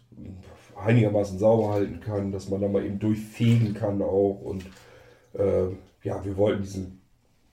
[0.77, 4.41] einigermaßen sauber halten kann, dass man da mal eben durchfegen kann auch.
[4.43, 4.67] Und
[5.35, 5.69] äh,
[6.03, 7.01] ja, wir wollten diesen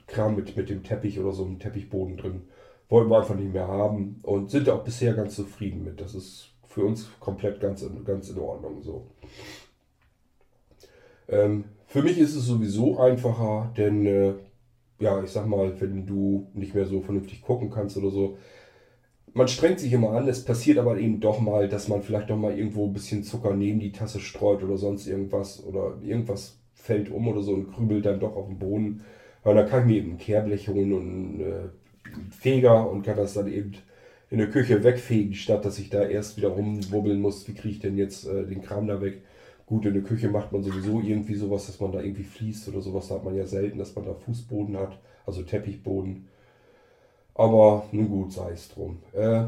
[0.08, 2.42] Kram mit, mit dem Teppich oder so einem Teppichboden drin,
[2.90, 6.02] wollten wir einfach nicht mehr haben und sind auch bisher ganz zufrieden mit.
[6.02, 9.06] Das ist für uns komplett ganz, ganz in Ordnung so.
[11.30, 14.34] Ähm, für mich ist es sowieso einfacher, denn äh,
[15.00, 18.38] ja, ich sag mal, wenn du nicht mehr so vernünftig gucken kannst oder so,
[19.34, 22.38] man strengt sich immer an, es passiert aber eben doch mal, dass man vielleicht doch
[22.38, 27.12] mal irgendwo ein bisschen Zucker neben die Tasse streut oder sonst irgendwas oder irgendwas fällt
[27.12, 29.04] um oder so und krübelt dann doch auf den Boden.
[29.44, 31.70] Aber dann kann ich mir eben ein Kehrblech holen und äh,
[32.32, 33.74] Feger und kann das dann eben
[34.32, 37.80] in der Küche wegfegen, statt dass ich da erst wieder rumwubbeln muss, wie kriege ich
[37.80, 39.22] denn jetzt äh, den Kram da weg.
[39.70, 42.82] Gut, in der Küche macht man sowieso irgendwie sowas, dass man da irgendwie fließt oder
[42.82, 43.08] sowas.
[43.08, 46.28] Da hat man ja selten, dass man da Fußboden hat, also Teppichboden.
[47.36, 48.98] Aber nun gut, sei es drum.
[49.14, 49.44] Äh,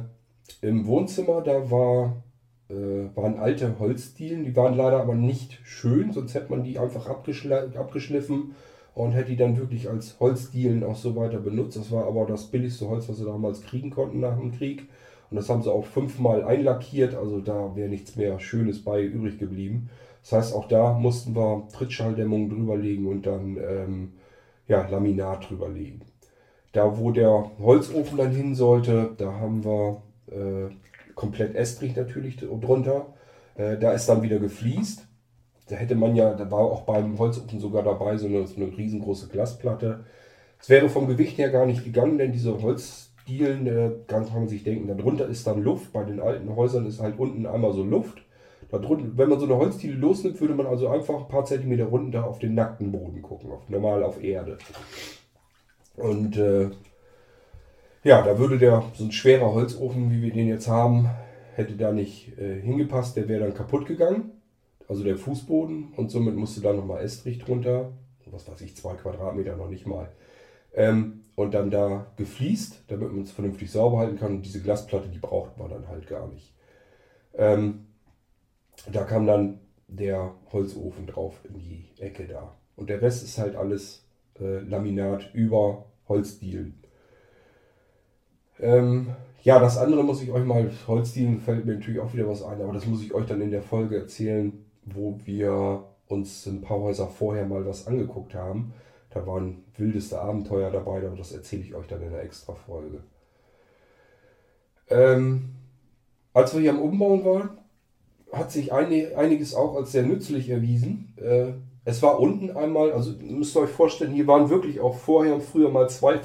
[0.61, 2.21] Im Wohnzimmer, da war,
[2.69, 7.07] äh, waren alte Holzdielen, die waren leider aber nicht schön, sonst hätte man die einfach
[7.07, 8.53] abgeschliffen
[8.93, 11.77] und hätte die dann wirklich als Holzdielen auch so weiter benutzt.
[11.77, 14.87] Das war aber das billigste Holz, was sie damals kriegen konnten nach dem Krieg.
[15.31, 19.39] Und das haben sie auch fünfmal einlackiert, also da wäre nichts mehr Schönes bei übrig
[19.39, 19.89] geblieben.
[20.21, 24.13] Das heißt, auch da mussten wir Trittschalldämmung drüberlegen und dann ähm,
[24.67, 26.03] ja, Laminat drüberlegen.
[26.73, 30.69] Da, wo der Holzofen dann hin sollte, da haben wir äh,
[31.15, 33.07] komplett Estrich natürlich drunter.
[33.55, 35.07] Äh, da ist dann wieder gefliest.
[35.67, 38.75] Da hätte man ja, da war auch beim Holzofen sogar dabei so eine, so eine
[38.75, 40.05] riesengroße Glasplatte.
[40.59, 44.63] Es wäre vom Gewicht her gar nicht gegangen, denn diese Holzdielen, äh, kann man sich
[44.63, 45.91] denken, darunter ist dann Luft.
[45.91, 48.21] Bei den alten Häusern ist halt unten einmal so Luft.
[48.69, 52.25] Drunten, wenn man so eine Holzdiele losnimmt, würde man also einfach ein paar Zentimeter runter
[52.25, 54.57] auf den nackten Boden gucken, auf, normal auf Erde.
[55.97, 56.69] Und äh,
[58.03, 61.09] ja, da würde der, so ein schwerer Holzofen, wie wir den jetzt haben,
[61.55, 64.31] hätte da nicht äh, hingepasst, der wäre dann kaputt gegangen.
[64.87, 67.91] Also der Fußboden und somit musste da nochmal Estrich drunter,
[68.25, 70.09] was weiß ich, zwei Quadratmeter noch nicht mal.
[70.73, 74.35] Ähm, und dann da gefliest, damit man es vernünftig sauber halten kann.
[74.35, 76.53] Und diese Glasplatte, die braucht man dann halt gar nicht.
[77.35, 77.87] Ähm,
[78.91, 82.55] da kam dann der Holzofen drauf in die Ecke da.
[82.75, 84.05] Und der Rest ist halt alles
[84.39, 86.81] äh, Laminat über Holzdielen.
[88.59, 89.13] Ähm,
[89.43, 92.61] ja, das andere muss ich euch mal, Holzdielen fällt mir natürlich auch wieder was ein,
[92.61, 96.79] aber das muss ich euch dann in der Folge erzählen, wo wir uns ein paar
[96.79, 98.73] Häuser vorher mal was angeguckt haben.
[99.09, 103.03] Da waren wildeste Abenteuer dabei, aber das erzähle ich euch dann in der extra Folge.
[104.89, 105.55] Ähm,
[106.33, 107.49] als wir hier am Umbauen waren,
[108.31, 111.13] hat sich einiges auch als sehr nützlich erwiesen.
[111.17, 115.33] Äh, es war unten einmal, also müsst ihr euch vorstellen, hier waren wirklich auch vorher
[115.33, 116.19] und früher mal zwei,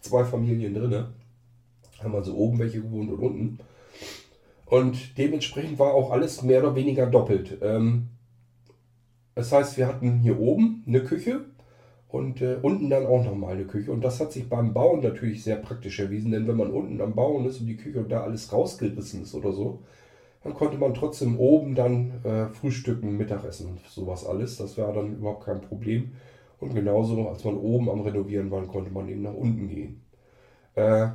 [0.00, 1.06] zwei Familien drin.
[2.02, 3.58] Haben also oben welche gewohnt und unten.
[4.66, 7.58] Und dementsprechend war auch alles mehr oder weniger doppelt.
[7.62, 8.08] Ähm,
[9.34, 11.44] das heißt, wir hatten hier oben eine Küche
[12.08, 13.92] und äh, unten dann auch nochmal eine Küche.
[13.92, 17.14] Und das hat sich beim Bauen natürlich sehr praktisch erwiesen, denn wenn man unten am
[17.14, 19.82] Bauen ist und die Küche und da alles rausgerissen ist oder so,
[20.44, 24.56] dann konnte man trotzdem oben dann äh, frühstücken, Mittagessen und sowas alles.
[24.56, 26.12] Das war dann überhaupt kein Problem.
[26.60, 30.02] Und genauso, als man oben am Renovieren war, konnte man eben nach unten gehen.
[30.74, 31.08] Äh,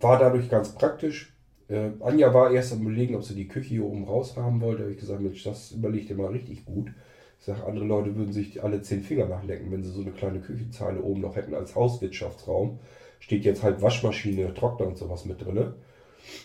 [0.00, 1.34] war dadurch ganz praktisch.
[1.68, 4.78] Äh, Anja war erst am überlegen, ob sie die Küche hier oben raus haben wollte.
[4.78, 6.92] Da habe ich gesagt, Mensch, das überlegt ihr mal richtig gut.
[7.38, 10.40] Ich sage, andere Leute würden sich alle zehn Finger nachlecken, wenn sie so eine kleine
[10.40, 12.80] Küchenzeile oben noch hätten als Hauswirtschaftsraum.
[13.20, 15.74] Steht jetzt halt Waschmaschine, Trockner und sowas mit drin.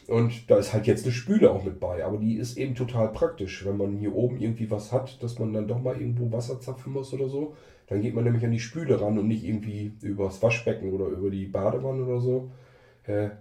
[0.08, 3.10] Und da ist halt jetzt eine Spüle auch mit bei, aber die ist eben total
[3.12, 3.66] praktisch.
[3.66, 6.94] Wenn man hier oben irgendwie was hat, dass man dann doch mal irgendwo Wasser zapfen
[6.94, 7.56] muss oder so,
[7.88, 11.30] dann geht man nämlich an die Spüle ran und nicht irgendwie übers Waschbecken oder über
[11.30, 12.52] die Badewanne oder so.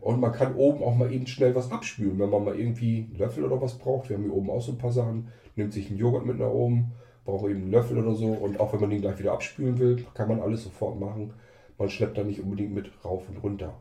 [0.00, 3.18] Und man kann oben auch mal eben schnell was abspülen, wenn man mal irgendwie einen
[3.18, 4.08] Löffel oder was braucht.
[4.08, 5.28] Wir haben hier oben auch so ein paar Sachen.
[5.54, 6.90] Nimmt sich einen Joghurt mit nach oben,
[7.24, 8.26] braucht eben einen Löffel oder so.
[8.26, 11.34] Und auch wenn man den gleich wieder abspülen will, kann man alles sofort machen.
[11.78, 13.74] Man schleppt da nicht unbedingt mit rauf und runter.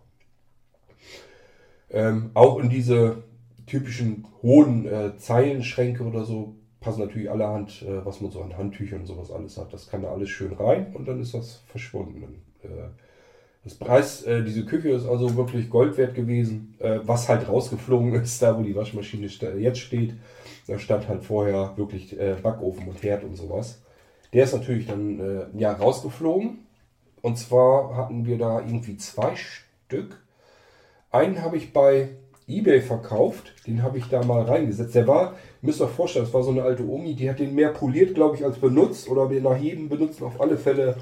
[1.91, 3.23] Ähm, auch in diese
[3.67, 9.01] typischen hohen äh, Zeilenschränke oder so passen natürlich allerhand, äh, was man so an Handtüchern
[9.01, 9.73] und sowas alles hat.
[9.73, 12.41] Das kann da alles schön rein und dann ist das verschwunden.
[12.63, 12.67] Äh,
[13.63, 16.75] Das Preis, äh, diese Küche ist also wirklich Gold wert gewesen.
[16.79, 19.27] Äh, was halt rausgeflogen ist, da wo die Waschmaschine
[19.59, 20.15] jetzt steht,
[20.67, 23.81] da stand halt vorher wirklich äh, Backofen und Herd und sowas.
[24.33, 26.59] Der ist natürlich dann äh, ja rausgeflogen.
[27.21, 30.19] Und zwar hatten wir da irgendwie zwei Stück.
[31.11, 32.09] Einen habe ich bei
[32.47, 33.53] eBay verkauft.
[33.67, 34.95] Den habe ich da mal reingesetzt.
[34.95, 37.53] Der war, müsst ihr euch vorstellen, das war so eine alte Omi, die hat den
[37.53, 39.09] mehr poliert, glaube ich, als benutzt.
[39.09, 40.95] Oder nach jedem Benutzen auf alle Fälle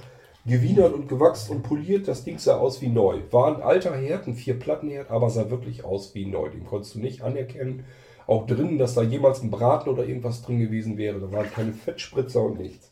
[0.45, 2.07] gewienert und gewachst und poliert.
[2.07, 3.19] Das Ding sah aus wie neu.
[3.31, 6.49] War ein alter Herd, ein Vier-Platten-Herd, aber sah wirklich aus wie neu.
[6.49, 7.85] Den konntest du nicht anerkennen.
[8.25, 11.19] Auch drinnen, dass da jemals ein Braten oder irgendwas drin gewesen wäre.
[11.19, 12.91] Da waren keine Fettspritzer und nichts.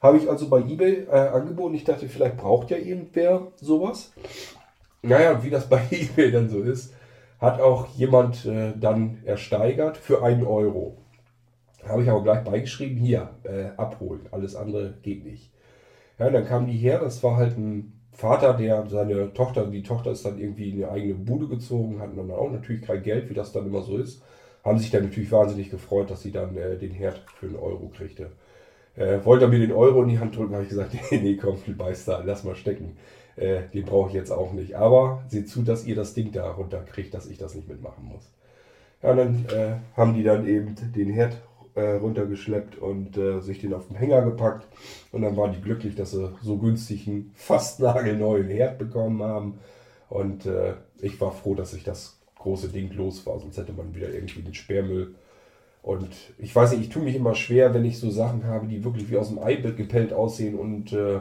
[0.00, 1.74] Habe ich also bei eBay äh, angeboten.
[1.74, 4.12] Ich dachte, vielleicht braucht ja irgendwer sowas.
[5.06, 6.94] Naja, wie das bei eBay dann so ist,
[7.38, 10.96] hat auch jemand äh, dann ersteigert für einen Euro.
[11.86, 14.22] Habe ich aber gleich beigeschrieben, hier, äh, abholen.
[14.30, 15.50] Alles andere geht nicht.
[16.18, 20.10] Ja, dann kam die her, das war halt ein Vater, der seine Tochter, die Tochter
[20.10, 23.34] ist dann irgendwie in eine eigene Bude gezogen, hatten dann auch natürlich kein Geld, wie
[23.34, 24.22] das dann immer so ist.
[24.64, 27.90] Haben sich dann natürlich wahnsinnig gefreut, dass sie dann äh, den Herd für einen Euro
[27.94, 28.30] kriegte.
[28.96, 31.36] Äh, wollte er mir den Euro in die Hand drücken, habe ich gesagt, nee, nee,
[31.36, 32.96] komm, viel Beister, lass mal stecken.
[33.36, 34.74] Äh, den brauche ich jetzt auch nicht.
[34.74, 38.32] Aber seht zu, dass ihr das Ding da runterkriegt, dass ich das nicht mitmachen muss.
[39.02, 41.36] Ja, dann äh, haben die dann eben den Herd
[41.74, 44.66] äh, runtergeschleppt und äh, sich den auf den Hänger gepackt.
[45.12, 49.58] Und dann waren die glücklich, dass sie so günstig einen fast nagelneuen Herd bekommen haben.
[50.08, 53.94] Und äh, ich war froh, dass ich das große Ding los war, sonst hätte man
[53.94, 55.14] wieder irgendwie den Sperrmüll.
[55.82, 58.82] Und ich weiß nicht, ich tue mich immer schwer, wenn ich so Sachen habe, die
[58.82, 61.20] wirklich wie aus dem Ei gepellt aussehen und äh,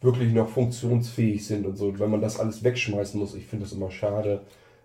[0.00, 1.98] wirklich noch funktionsfähig sind und so.
[1.98, 4.42] Wenn man das alles wegschmeißen muss, ich finde das immer schade.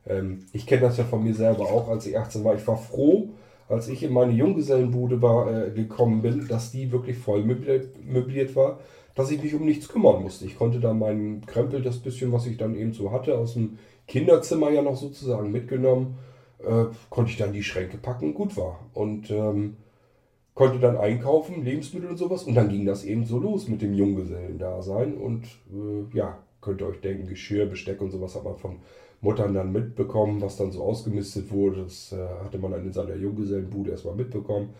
[0.08, 2.56] Ähm, ich kenne das ja von mir selber auch, als ich 18 war.
[2.56, 3.30] Ich war froh,
[3.70, 8.80] als ich in meine Junggesellenbude war, äh, gekommen bin, dass die wirklich voll möbliert war,
[9.16, 10.46] dass ich mich um nichts kümmern musste.
[10.46, 13.78] Ich konnte da meinen Krempel, das bisschen, was ich dann eben so hatte, aus dem
[14.08, 16.18] Kinderzimmer ja noch sozusagen mitgenommen,
[16.60, 18.80] äh, konnte ich dann die Schränke packen, gut war.
[18.94, 19.78] Und ähm,
[20.54, 22.44] konnte dann einkaufen, Lebensmittel und sowas.
[22.44, 25.18] Und dann ging das eben so los mit dem Junggesellendasein.
[25.18, 28.78] Und äh, ja, könnt ihr euch denken, Geschirr, Besteck und sowas hat man von
[29.22, 31.84] Muttern dann mitbekommen, was dann so ausgemistet wurde.
[31.84, 34.74] Das äh, hatte man dann in seiner Junggesellenbude erstmal mitbekommen.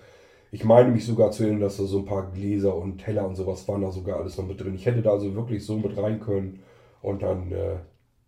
[0.52, 3.36] Ich meine mich sogar zu erinnern, dass da so ein paar Gläser und Teller und
[3.36, 4.76] sowas waren da sogar alles noch mit drin.
[4.76, 6.60] Ich hätte da also wirklich so mit rein können
[7.02, 7.76] und dann äh,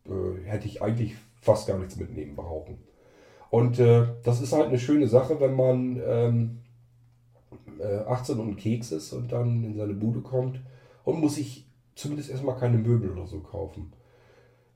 [0.07, 2.77] äh, hätte ich eigentlich fast gar nichts mitnehmen brauchen.
[3.49, 6.59] Und äh, das ist halt eine schöne Sache, wenn man ähm,
[8.07, 10.59] 18 äh, und Keks ist und dann in seine Bude kommt
[11.03, 13.93] und muss sich zumindest erstmal keine Möbel oder so kaufen.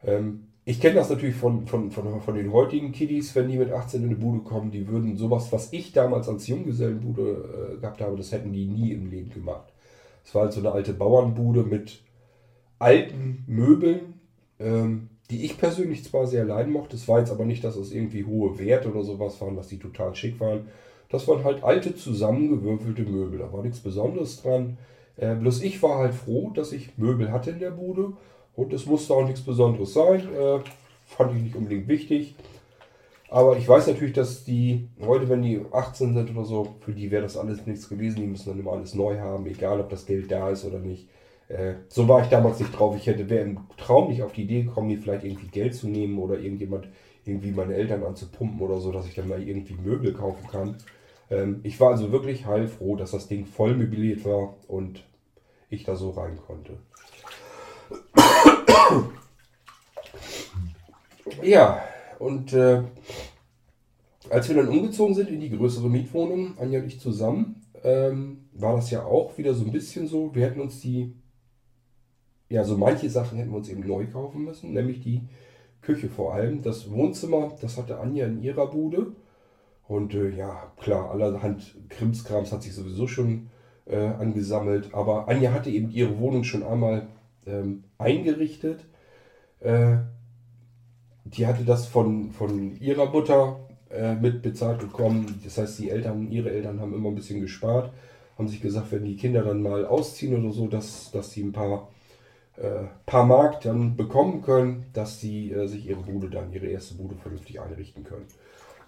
[0.03, 3.71] Ähm, ich kenne das natürlich von, von, von, von den heutigen Kiddies, wenn die mit
[3.71, 8.01] 18 in eine Bude kommen, die würden sowas, was ich damals als Junggesellenbude äh, gehabt
[8.01, 9.71] habe, das hätten die nie im Leben gemacht.
[10.25, 12.01] Es war halt so eine alte Bauernbude mit
[12.79, 14.15] alten Möbeln,
[14.59, 16.97] ähm, die ich persönlich zwar sehr leiden mochte.
[16.97, 19.79] Es war jetzt aber nicht, dass es irgendwie hohe Werte oder sowas waren, dass die
[19.79, 20.67] total schick waren.
[21.09, 23.39] Das waren halt alte zusammengewürfelte Möbel.
[23.39, 24.77] Da war nichts Besonderes dran.
[25.15, 28.13] Äh, bloß ich war halt froh, dass ich Möbel hatte in der Bude
[28.55, 30.21] und es musste auch nichts Besonderes sein.
[30.33, 30.59] Äh,
[31.05, 32.35] fand ich nicht unbedingt wichtig.
[33.29, 37.11] Aber ich weiß natürlich, dass die heute, wenn die 18 sind oder so, für die
[37.11, 38.21] wäre das alles nichts gewesen.
[38.21, 41.09] Die müssen dann immer alles neu haben, egal ob das Geld da ist oder nicht.
[41.49, 42.95] Äh, so war ich damals nicht drauf.
[42.95, 45.87] Ich hätte wäre im Traum nicht auf die Idee gekommen, mir vielleicht irgendwie Geld zu
[45.87, 46.87] nehmen oder irgendjemand
[47.25, 50.77] irgendwie meine Eltern anzupumpen oder so, dass ich dann mal irgendwie Möbel kaufen kann.
[51.29, 55.03] Ähm, ich war also wirklich heilfroh, dass das Ding voll möbliert war und
[55.69, 56.77] ich da so rein konnte.
[61.43, 61.81] Ja,
[62.19, 62.83] und äh,
[64.29, 68.75] als wir dann umgezogen sind in die größere Mietwohnung, Anja und ich zusammen, ähm, war
[68.75, 71.13] das ja auch wieder so ein bisschen so, wir hätten uns die,
[72.49, 75.21] ja, so manche Sachen hätten wir uns eben neu kaufen müssen, nämlich die
[75.81, 76.61] Küche vor allem.
[76.63, 79.13] Das Wohnzimmer, das hatte Anja in ihrer Bude.
[79.87, 83.49] Und äh, ja, klar, allerhand Krimskrams hat sich sowieso schon
[83.85, 84.93] äh, angesammelt.
[84.93, 87.07] Aber Anja hatte eben ihre Wohnung schon einmal
[87.45, 88.85] ähm, eingerichtet.
[89.59, 89.97] Äh,
[91.23, 95.39] die hatte das von, von ihrer Mutter äh, mitbezahlt bekommen.
[95.43, 97.91] Das heißt, die Eltern, ihre Eltern haben immer ein bisschen gespart,
[98.37, 101.53] haben sich gesagt, wenn die Kinder dann mal ausziehen oder so, dass, dass sie ein
[101.53, 101.89] paar,
[102.57, 106.95] äh, paar Mark dann bekommen können, dass sie äh, sich ihre Bude dann, ihre erste
[106.95, 108.25] Bude vernünftig einrichten können.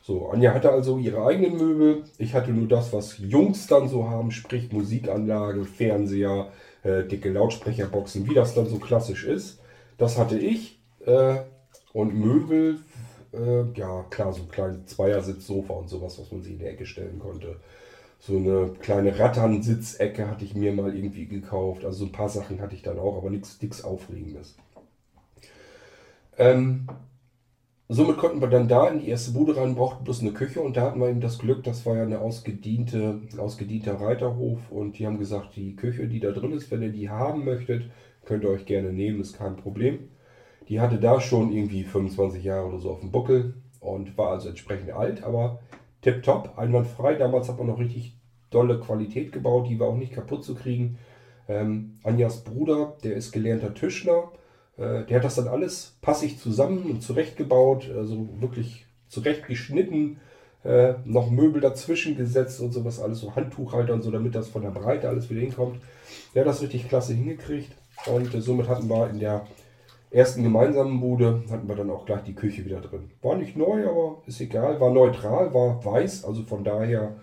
[0.10, 2.04] So, Anja hatte also ihre eigenen Möbel.
[2.18, 8.28] Ich hatte nur das, was Jungs dann so haben, sprich Musikanlage, Fernseher, äh, dicke Lautsprecherboxen,
[8.28, 9.60] wie das dann so klassisch ist.
[10.00, 10.80] Das hatte ich.
[11.06, 11.42] Äh,
[11.94, 12.80] und Möbel,
[13.34, 16.88] äh, ja klar, so ein kleines Zweiersitz-Sofa und sowas, was man sich in die Ecke
[16.88, 17.58] stellen konnte.
[18.18, 21.86] So eine kleine Rattern-Sitzecke hatte ich mir mal irgendwie gekauft.
[21.86, 24.56] Also so ein paar Sachen hatte ich dann auch, aber nichts Aufregendes.
[26.40, 26.88] Ähm,
[27.90, 30.78] somit konnten wir dann da in die erste Bude rein, brauchten bloß eine Küche und
[30.78, 35.08] da hatten wir eben das Glück, das war ja eine ausgediente, ausgedienter Reiterhof und die
[35.08, 37.90] haben gesagt, die Küche, die da drin ist, wenn ihr die haben möchtet,
[38.26, 40.10] könnt ihr euch gerne nehmen, ist kein Problem.
[40.68, 44.50] Die hatte da schon irgendwie 25 Jahre oder so auf dem Buckel und war also
[44.50, 45.60] entsprechend alt, aber
[46.02, 47.16] tipptopp, einwandfrei.
[47.16, 48.16] Damals hat man noch richtig
[48.52, 51.00] dolle Qualität gebaut, die war auch nicht kaputt zu kriegen.
[51.48, 54.32] Ähm, Anjas Bruder, der ist gelernter Tischler,
[54.80, 60.20] der hat das dann alles passig zusammen und zurechtgebaut, also wirklich zurechtgeschnitten,
[60.64, 64.62] äh, noch Möbel dazwischen gesetzt und sowas, alles so Handtuchhalter und so, damit das von
[64.62, 65.80] der Breite alles wieder hinkommt.
[66.34, 67.72] Der hat das richtig klasse hingekriegt
[68.06, 69.46] und äh, somit hatten wir in der
[70.12, 73.12] ersten gemeinsamen Bude hatten wir dann auch gleich die Küche wieder drin.
[73.22, 74.80] War nicht neu, aber ist egal.
[74.80, 77.16] War neutral, war weiß, also von daher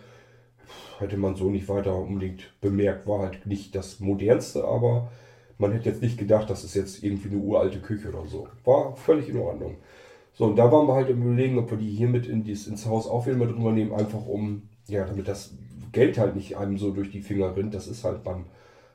[0.99, 3.07] hätte man so nicht weiter unbedingt bemerkt.
[3.07, 5.11] War halt nicht das modernste, aber
[5.59, 8.49] man hätte jetzt nicht gedacht, das ist jetzt irgendwie eine uralte Küche oder so.
[8.64, 9.77] War völlig in Ordnung.
[10.35, 12.66] So, und da waren wir halt im Überlegen, ob wir die hier mit in dies,
[12.66, 15.55] ins Haus wieder mit drüber nehmen, einfach um, ja, damit das
[15.92, 17.75] Geld halt nicht einem so durch die Finger rinnt.
[17.75, 18.45] Das ist halt beim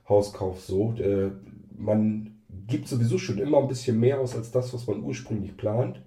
[0.07, 0.93] Hauskauf so.
[0.99, 1.31] Äh,
[1.75, 2.35] man
[2.67, 6.01] gibt sowieso schon immer ein bisschen mehr aus als das, was man ursprünglich plant.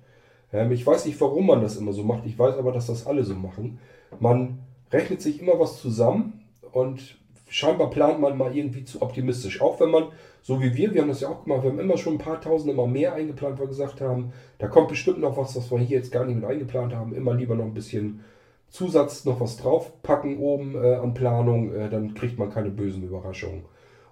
[0.52, 2.26] Ähm, ich weiß nicht, warum man das immer so macht.
[2.26, 3.80] Ich weiß aber, dass das alle so machen.
[4.20, 4.60] Man
[4.92, 9.60] rechnet sich immer was zusammen und scheinbar plant man mal irgendwie zu optimistisch.
[9.60, 10.08] Auch wenn man,
[10.42, 12.40] so wie wir, wir haben das ja auch gemacht, wir haben immer schon ein paar
[12.40, 15.78] tausend immer mehr eingeplant, weil wir gesagt haben, da kommt bestimmt noch was, was wir
[15.78, 17.14] hier jetzt gar nicht mit eingeplant haben.
[17.14, 18.20] Immer lieber noch ein bisschen
[18.70, 23.64] Zusatz, noch was draufpacken oben äh, an Planung, äh, dann kriegt man keine bösen Überraschungen.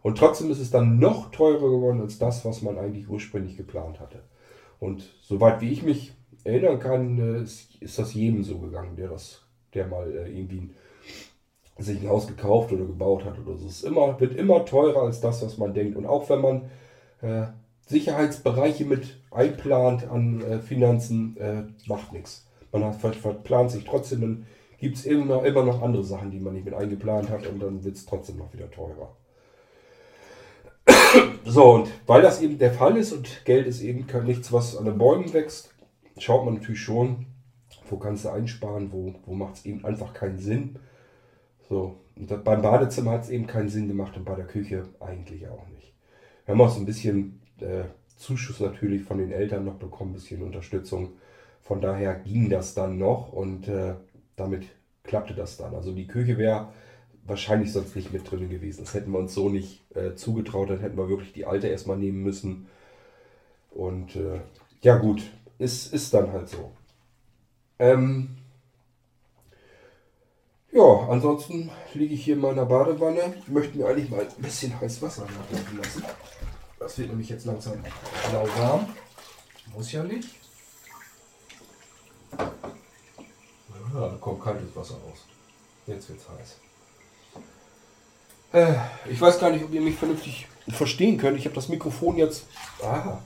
[0.03, 3.99] Und trotzdem ist es dann noch teurer geworden als das, was man eigentlich ursprünglich geplant
[4.01, 4.21] hatte.
[4.79, 6.13] Und soweit wie ich mich
[6.45, 9.43] erinnern kann, äh, ist das jedem so gegangen, der das,
[9.75, 10.71] der mal äh, irgendwie
[11.79, 13.67] sich ein Haus gekauft oder gebaut hat oder so.
[13.67, 15.97] Es immer, wird immer teurer als das, was man denkt.
[15.97, 16.63] Und auch wenn man
[17.23, 17.47] äh,
[17.87, 22.47] Sicherheitsbereiche mit einplant an äh, Finanzen, äh, macht nichts.
[22.71, 24.47] Man hat, verplant sich trotzdem, dann
[24.79, 27.85] gibt es immer, immer noch andere Sachen, die man nicht mit eingeplant hat und dann
[27.85, 29.15] wird es trotzdem noch wieder teurer.
[31.45, 34.87] So, und weil das eben der Fall ist und Geld ist eben nichts, was an
[34.87, 35.75] den Bäumen wächst,
[36.19, 37.27] schaut man natürlich schon,
[37.91, 40.79] wo kannst du einsparen, wo, wo macht es eben einfach keinen Sinn.
[41.73, 45.49] So, das, beim Badezimmer hat es eben keinen Sinn gemacht und bei der Küche eigentlich
[45.49, 45.95] auch nicht.
[46.45, 47.85] Wir haben auch so ein bisschen äh,
[48.19, 51.15] Zuschuss natürlich von den Eltern noch bekommen, ein bisschen Unterstützung.
[51.63, 53.95] Von daher ging das dann noch und äh,
[54.37, 54.67] damit
[55.03, 55.75] klappte das dann.
[55.75, 56.75] Also die Küche wäre
[57.25, 58.85] wahrscheinlich sonst nicht mit drin gewesen.
[58.85, 61.97] Das hätten wir uns so nicht äh, zugetraut, dann hätten wir wirklich die alte erstmal
[61.97, 62.67] nehmen müssen.
[63.71, 64.43] Und äh,
[64.83, 65.23] ja gut,
[65.59, 66.73] ist, ist dann halt so.
[67.79, 68.42] Ähm,
[70.73, 73.35] ja, ansonsten liege ich hier in meiner Badewanne.
[73.41, 76.03] Ich möchte mir eigentlich mal ein bisschen heiß Wasser nachlaufen lassen.
[76.79, 77.75] Das wird nämlich jetzt langsam
[78.33, 78.89] lauwarm.
[79.75, 80.29] Muss ja nicht.
[83.95, 85.27] Ja, da kommt kaltes Wasser raus.
[85.87, 86.57] Jetzt wird's heiß.
[88.53, 88.75] Äh,
[89.11, 91.39] ich weiß gar nicht, ob ihr mich vernünftig verstehen könnt.
[91.39, 92.47] Ich habe das Mikrofon jetzt
[92.83, 93.19] ah,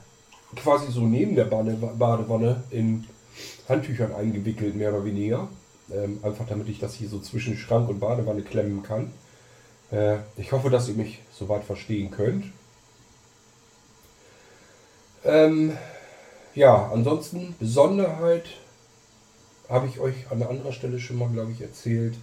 [0.55, 3.05] quasi so neben der Badewanne in
[3.67, 5.47] Handtüchern eingewickelt, mehr oder weniger.
[5.93, 9.11] Ähm, einfach damit ich das hier so zwischen Schrank und Badewanne klemmen kann.
[9.91, 12.45] Äh, ich hoffe, dass ihr mich soweit verstehen könnt.
[15.23, 15.77] Ähm,
[16.55, 18.45] ja, ansonsten Besonderheit
[19.69, 22.15] habe ich euch an anderer Stelle schon mal, glaube ich, erzählt.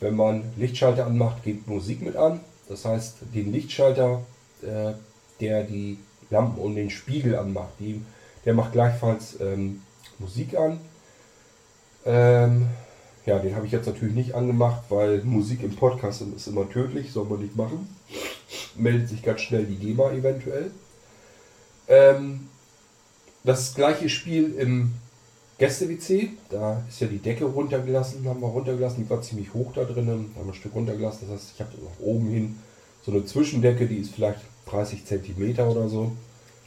[0.00, 2.40] Wenn man Lichtschalter anmacht, geht Musik mit an.
[2.68, 4.22] Das heißt, den Lichtschalter,
[4.62, 4.92] äh,
[5.40, 5.98] der die
[6.30, 8.02] Lampen und den Spiegel anmacht, die,
[8.44, 9.82] der macht gleichfalls ähm,
[10.18, 10.80] Musik an.
[12.06, 12.68] Ähm,
[13.26, 17.12] ja, den habe ich jetzt natürlich nicht angemacht, weil Musik im Podcast ist immer tödlich,
[17.12, 17.88] soll man nicht machen.
[18.76, 20.70] Meldet sich ganz schnell die GEMA eventuell.
[21.88, 22.48] Ähm,
[23.44, 24.92] das gleiche Spiel im
[25.58, 29.84] Gäste-WC, da ist ja die Decke runtergelassen, haben wir runtergelassen, die war ziemlich hoch da
[29.84, 32.58] drinnen, haben ein Stück runtergelassen, das heißt, ich habe nach oben hin
[33.02, 36.12] so eine Zwischendecke, die ist vielleicht 30 cm oder so.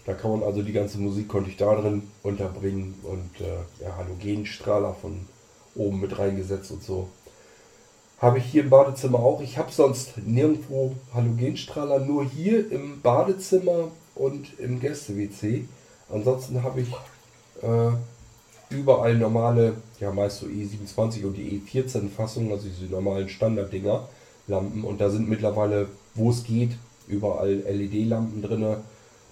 [0.06, 3.96] Da kann man also die ganze Musik konnte ich da drin unterbringen und äh, ja,
[3.96, 5.22] Halogenstrahler von
[5.76, 7.10] oben mit reingesetzt und so.
[8.20, 9.42] Habe ich hier im Badezimmer auch.
[9.42, 15.66] Ich habe sonst nirgendwo Halogenstrahler, nur hier im Badezimmer und im Gäste-WC.
[16.10, 16.90] Ansonsten habe ich
[17.62, 17.92] äh,
[18.70, 24.08] überall normale, ja meist so E27 und die E14 Fassungen, also diese normalen Standarddinger,
[24.48, 24.84] Lampen.
[24.84, 26.72] Und da sind mittlerweile, wo es geht,
[27.08, 28.78] überall LED-Lampen drin.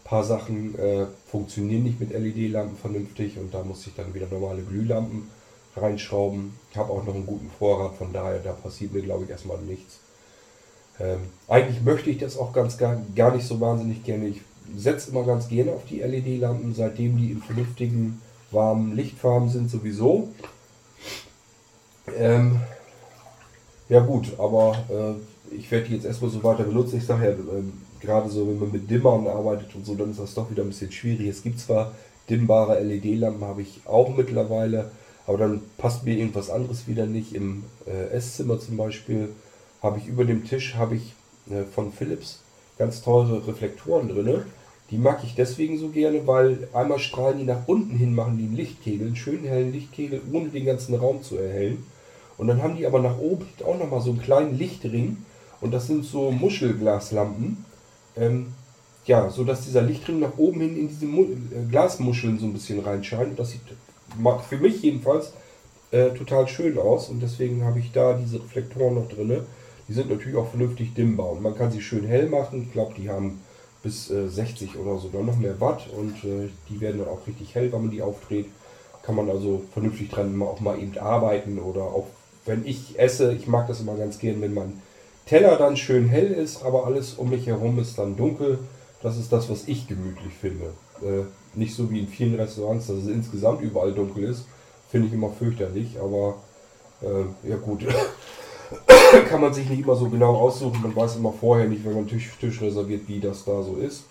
[0.04, 4.62] Paar Sachen äh, funktionieren nicht mit LED-Lampen vernünftig und da muss ich dann wieder normale
[4.62, 5.30] Glühlampen
[5.76, 6.54] reinschrauben.
[6.72, 9.60] Ich habe auch noch einen guten Vorrat, von daher, da passiert mir glaube ich erstmal
[9.60, 10.00] nichts.
[11.00, 14.28] Ähm, eigentlich möchte ich das auch ganz gar, gar nicht so wahnsinnig gerne.
[14.28, 14.42] Ich
[14.76, 20.30] setze immer ganz gerne auf die LED-Lampen, seitdem die in vernünftigen, warmen Lichtfarben sind sowieso.
[22.18, 22.60] Ähm,
[23.90, 26.98] ja gut, aber äh, ich werde die jetzt erstmal so weiter benutzen.
[26.98, 27.64] Ich sage ja, äh,
[28.00, 30.70] gerade so, wenn man mit Dimmern arbeitet und so, dann ist das doch wieder ein
[30.70, 31.28] bisschen schwierig.
[31.28, 31.94] Es gibt zwar
[32.30, 34.92] dimmbare LED-Lampen, habe ich auch mittlerweile,
[35.28, 37.34] aber dann passt mir irgendwas anderes wieder nicht.
[37.34, 39.30] Im äh, Esszimmer zum Beispiel
[39.82, 41.14] habe ich über dem Tisch habe ich
[41.50, 42.40] äh, von Philips
[42.78, 44.44] ganz teure Reflektoren drin.
[44.90, 48.44] Die mag ich deswegen so gerne, weil einmal strahlen die nach unten hin, machen die
[48.44, 51.86] einen Lichtkegel, einen schönen hellen Lichtkegel, ohne den ganzen Raum zu erhellen.
[52.38, 55.18] Und dann haben die aber nach oben auch nochmal so einen kleinen Lichtring.
[55.62, 57.66] Und das sind so Muschelglaslampen.
[58.18, 58.48] Ähm,
[59.06, 62.54] ja, so dass dieser Lichtring nach oben hin in diese Mu äh, Glasmuscheln so ein
[62.54, 63.40] bisschen reinscheint.
[63.40, 63.62] Das sieht
[64.49, 65.34] für mich jedenfalls
[65.91, 67.09] äh, total schön aus.
[67.09, 69.41] Und deswegen habe ich da diese Reflektoren noch drin.
[69.88, 71.32] Die sind natürlich auch vernünftig dimmbar.
[71.32, 72.64] Und man kann sie schön hell machen.
[72.64, 73.41] Ich glaube, die haben
[73.84, 75.88] bis äh, 60 oder sogar noch mehr Watt.
[75.95, 78.47] Und äh, die werden dann auch richtig hell, wenn man die aufdreht.
[79.03, 82.07] Kann man also vernünftig dran auch mal eben arbeiten oder auch
[82.45, 84.82] wenn ich esse, ich mag das immer ganz gern, wenn mein
[85.26, 88.59] Teller dann schön hell ist, aber alles um mich herum ist dann dunkel.
[89.01, 90.74] Das ist das, was ich gemütlich finde.
[91.02, 91.24] Äh,
[91.54, 94.45] nicht so wie in vielen Restaurants, dass es insgesamt überall dunkel ist.
[94.89, 96.36] Finde ich immer fürchterlich, aber
[97.02, 97.86] äh, ja gut.
[99.30, 100.82] Kann man sich nicht immer so genau aussuchen.
[100.82, 104.06] Man weiß immer vorher nicht, wenn man Tisch, Tisch reserviert, wie das da so ist.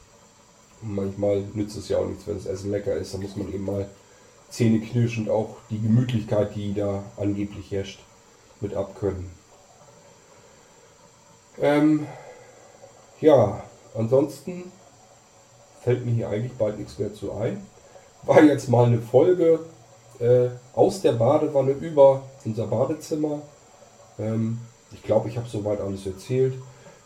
[0.82, 3.14] Und manchmal nützt es ja auch nichts, wenn das Essen lecker ist.
[3.14, 3.88] Dann muss man eben mal
[4.50, 8.00] zähneknirschend auch die Gemütlichkeit, die da angeblich herrscht,
[8.60, 9.30] mit abkönnen.
[11.60, 12.06] Ähm,
[13.20, 13.62] ja,
[13.94, 14.64] ansonsten
[15.82, 17.64] fällt mir hier eigentlich bald nichts mehr zu ein.
[18.24, 19.60] War jetzt mal eine Folge
[20.18, 23.42] äh, aus der Badewanne über unser Badezimmer.
[24.18, 24.58] Ähm,
[24.92, 26.54] ich glaube, ich habe soweit alles erzählt.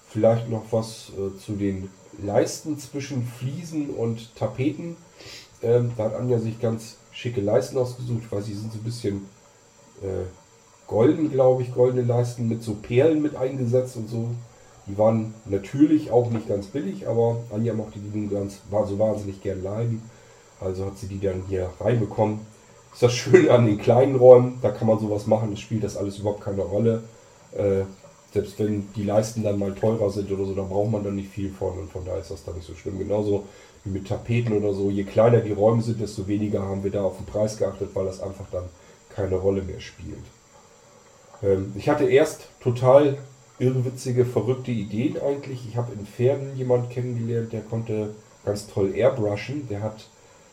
[0.09, 1.91] Vielleicht noch was äh, zu den
[2.23, 4.97] Leisten zwischen Fliesen und Tapeten.
[5.63, 9.29] Ähm, da hat Anja sich ganz schicke Leisten ausgesucht, weil sie sind so ein bisschen
[10.03, 10.27] äh,
[10.87, 14.31] golden, glaube ich, goldene Leisten mit so Perlen mit eingesetzt und so.
[14.87, 18.99] Die waren natürlich auch nicht ganz billig, aber Anja mochte die nun ganz, war so
[18.99, 20.03] wahnsinnig gern leiden.
[20.61, 22.41] Also hat sie die dann hier reinbekommen.
[22.93, 25.97] Ist das Schöne an den kleinen Räumen, da kann man sowas machen, das spielt das
[25.97, 27.03] alles überhaupt keine Rolle.
[27.53, 27.85] Äh,
[28.33, 31.31] selbst wenn die Leisten dann mal teurer sind oder so, da braucht man dann nicht
[31.31, 32.99] viel von und von daher ist das dann nicht so schlimm.
[32.99, 33.45] Genauso
[33.85, 34.91] wie mit Tapeten oder so.
[34.91, 38.07] Je kleiner die Räume sind, desto weniger haben wir da auf den Preis geachtet, weil
[38.07, 38.65] das einfach dann
[39.15, 40.25] keine Rolle mehr spielt.
[41.43, 43.19] Ähm, ich hatte erst total
[43.59, 45.67] irrwitzige, verrückte Ideen eigentlich.
[45.69, 49.69] Ich habe in Pferden jemanden kennengelernt, der konnte ganz toll airbrushen.
[49.69, 50.09] Der hat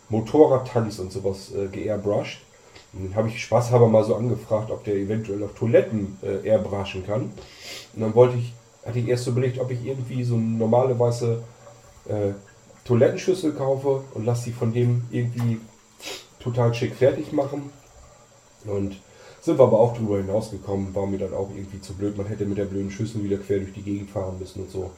[0.10, 2.40] Motorradtanks und sowas äh, geairbrushed.
[2.94, 7.06] Und dann habe ich spaßhalber mal so angefragt, ob der eventuell auch Toiletten äh, airbrushen
[7.06, 7.32] kann.
[7.94, 8.54] Und dann wollte ich,
[8.86, 11.42] hatte ich erst so überlegt, ob ich irgendwie so eine normale weiße
[12.10, 12.32] äh,
[12.86, 15.60] Toilettenschüssel kaufe und lasse sie von dem irgendwie
[16.40, 17.70] total schick fertig machen.
[18.66, 18.98] Und
[19.42, 22.16] sind wir aber auch drüber hinausgekommen, war mir dann auch irgendwie zu blöd.
[22.16, 24.92] Man hätte mit der blöden Schüssel wieder quer durch die Gegend fahren müssen und so.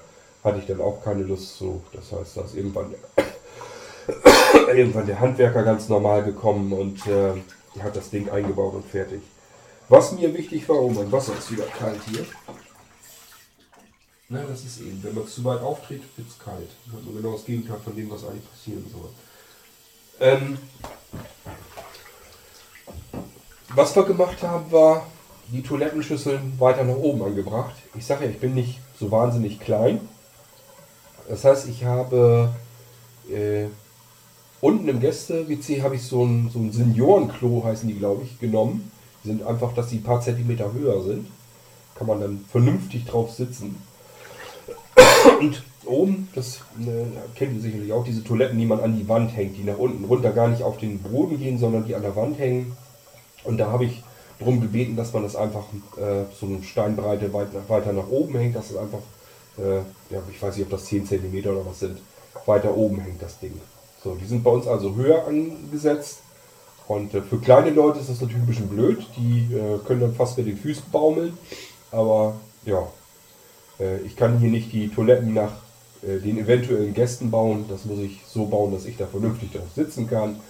[0.44, 1.82] Hatte ich dann auch keine Lust zu.
[1.94, 2.94] Das heißt, da ist irgendwann,
[4.68, 9.22] irgendwann der Handwerker ganz normal gekommen und äh, hat das Ding eingebaut und fertig.
[9.88, 12.26] Was mir wichtig war, oh mein Wasser ist wieder kalt hier.
[14.28, 16.70] Na, das ist eben, wenn man zu weit auftritt, wird es kalt.
[16.88, 19.10] Ist genau das Gegenteil von dem, was eigentlich passieren soll.
[20.20, 20.58] Ähm,
[23.76, 25.06] was wir gemacht haben, war
[25.52, 27.76] die Toilettenschüsseln weiter nach oben angebracht.
[27.96, 30.00] Ich sage ja, ich bin nicht so wahnsinnig klein.
[31.28, 32.50] Das heißt, ich habe
[33.30, 33.66] äh,
[34.62, 38.92] unten im Gäste-WC habe ich so ein, so ein Seniorenklo, heißen die, glaube ich, genommen.
[39.24, 41.28] Die sind einfach, dass die ein paar Zentimeter höher sind.
[41.96, 43.78] Kann man dann vernünftig drauf sitzen.
[45.40, 49.36] Und oben, das äh, kennt ihr sicherlich auch, diese Toiletten, die man an die Wand
[49.36, 52.16] hängt, die nach unten runter gar nicht auf den Boden gehen, sondern die an der
[52.16, 52.76] Wand hängen.
[53.44, 54.04] Und da habe ich
[54.40, 55.66] darum gebeten, dass man das einfach
[55.98, 59.00] äh, so eine Steinbreite weit, weiter nach oben hängt, dass es einfach,
[59.58, 59.78] äh,
[60.14, 62.00] ja, ich weiß nicht, ob das 10 cm oder was sind,
[62.46, 63.60] weiter oben hängt das Ding.
[64.04, 66.20] So, die sind bei uns also höher angesetzt.
[66.88, 69.06] Und äh, für kleine Leute ist das natürlich ein bisschen blöd.
[69.16, 71.38] Die äh, können dann fast mit den Füßen baumeln.
[71.92, 72.36] Aber
[72.66, 72.86] ja,
[73.80, 75.54] äh, ich kann hier nicht die Toiletten nach
[76.02, 77.66] äh, den eventuellen Gästen bauen.
[77.70, 80.42] Das muss ich so bauen, dass ich da vernünftig drauf sitzen kann.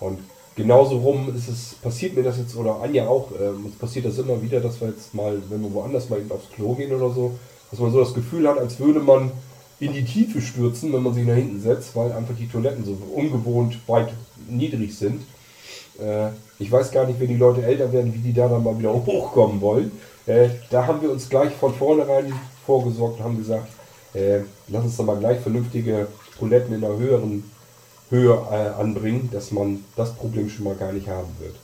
[0.00, 0.18] Und
[0.56, 4.18] genauso rum ist es, passiert mir das jetzt, oder Anja auch, äh, uns passiert das
[4.18, 7.38] immer wieder, dass wir jetzt mal, wenn wir woanders mal aufs Klo gehen oder so,
[7.70, 9.30] dass man so das Gefühl hat, als würde man
[9.78, 12.96] in die Tiefe stürzen, wenn man sich nach hinten setzt, weil einfach die Toiletten so
[13.14, 14.08] ungewohnt weit
[14.48, 15.22] niedrig sind.
[16.00, 18.78] Äh, ich weiß gar nicht, wenn die Leute älter werden, wie die da dann mal
[18.78, 19.92] wieder hochkommen wollen.
[20.26, 22.32] Äh, da haben wir uns gleich von vornherein
[22.64, 23.68] vorgesorgt und haben gesagt,
[24.14, 27.44] äh, lass uns doch mal gleich vernünftige Toiletten in einer höheren
[28.10, 31.56] Höhe äh, anbringen, dass man das Problem schon mal gar nicht haben wird.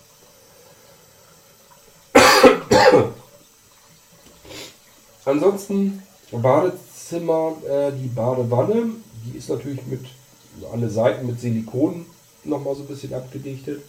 [5.24, 8.90] Ansonsten Badezimmer, äh, die Badewanne,
[9.24, 10.05] die ist natürlich mit
[10.72, 12.07] alle Seiten mit Silikon
[12.45, 13.82] nochmal so ein bisschen abgedichtet.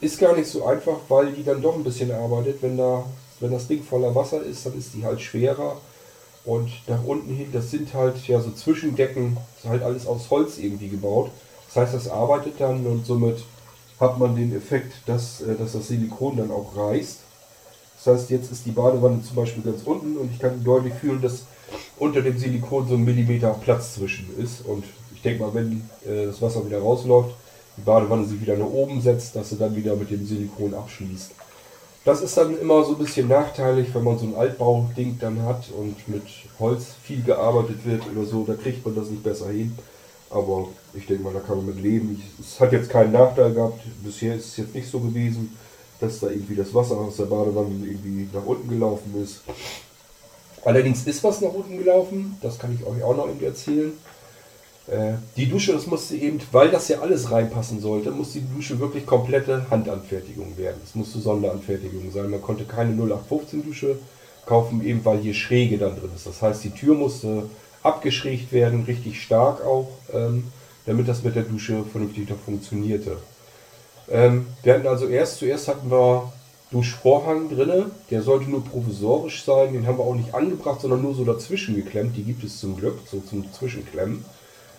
[0.00, 2.62] Ist gar nicht so einfach, weil die dann doch ein bisschen arbeitet.
[2.62, 3.04] Wenn, da,
[3.38, 5.80] wenn das Ding voller Wasser ist, dann ist die halt schwerer.
[6.44, 10.58] Und nach unten hin, das sind halt ja so Zwischendecken, ist halt alles aus Holz
[10.58, 11.30] irgendwie gebaut.
[11.72, 13.44] Das heißt, das arbeitet dann und somit
[13.98, 17.20] hat man den Effekt, dass, äh, dass das Silikon dann auch reißt.
[17.96, 21.22] Das heißt, jetzt ist die Badewanne zum Beispiel ganz unten und ich kann deutlich fühlen,
[21.22, 21.44] dass
[21.98, 24.66] unter dem Silikon so ein Millimeter Platz zwischen ist.
[24.66, 27.30] Und ich denke mal, wenn äh, das Wasser wieder rausläuft,
[27.76, 31.30] die Badewanne sich wieder nach oben setzt, dass sie dann wieder mit dem Silikon abschließt.
[32.04, 35.70] Das ist dann immer so ein bisschen nachteilig, wenn man so ein Altbau-Ding dann hat
[35.70, 36.24] und mit
[36.58, 39.78] Holz viel gearbeitet wird oder so, da kriegt man das nicht besser hin.
[40.32, 42.20] Aber ich denke mal, da kann man mit leben.
[42.40, 43.80] Es hat jetzt keinen Nachteil gehabt.
[44.02, 45.56] Bisher ist es jetzt nicht so gewesen,
[46.00, 49.42] dass da irgendwie das Wasser aus der Badewanne irgendwie nach unten gelaufen ist.
[50.64, 52.36] Allerdings ist was nach unten gelaufen.
[52.40, 53.92] Das kann ich euch auch noch irgendwie erzählen.
[54.88, 58.80] Äh, die Dusche, das musste eben, weil das ja alles reinpassen sollte, musste die Dusche
[58.80, 60.80] wirklich komplette Handanfertigung werden.
[60.84, 62.30] Es musste Sonderanfertigung sein.
[62.30, 63.98] Man konnte keine 0815 Dusche
[64.46, 66.26] kaufen, eben weil hier Schräge dann drin ist.
[66.26, 67.44] Das heißt, die Tür musste
[67.82, 70.44] abgeschrägt werden, richtig stark auch, ähm,
[70.86, 73.16] damit das mit der Dusche vernünftig noch funktionierte.
[74.10, 76.32] Ähm, wir hatten also erst, zuerst hatten wir
[76.70, 81.14] Duschvorhang drinne, der sollte nur provisorisch sein, den haben wir auch nicht angebracht, sondern nur
[81.14, 84.24] so dazwischen geklemmt, die gibt es zum Glück, so zum Zwischenklemmen.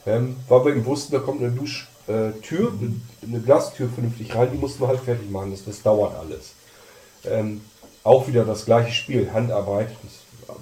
[0.05, 4.57] Ähm, weil wir eben wussten, da kommt eine Duschtür, äh, eine Glastür vernünftig rein, die
[4.57, 6.53] mussten wir halt fertig machen, das, das dauert alles.
[7.25, 7.61] Ähm,
[8.03, 9.89] auch wieder das gleiche Spiel, Handarbeit,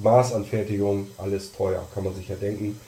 [0.02, 2.80] Maßanfertigung, alles teuer, kann man sich ja denken.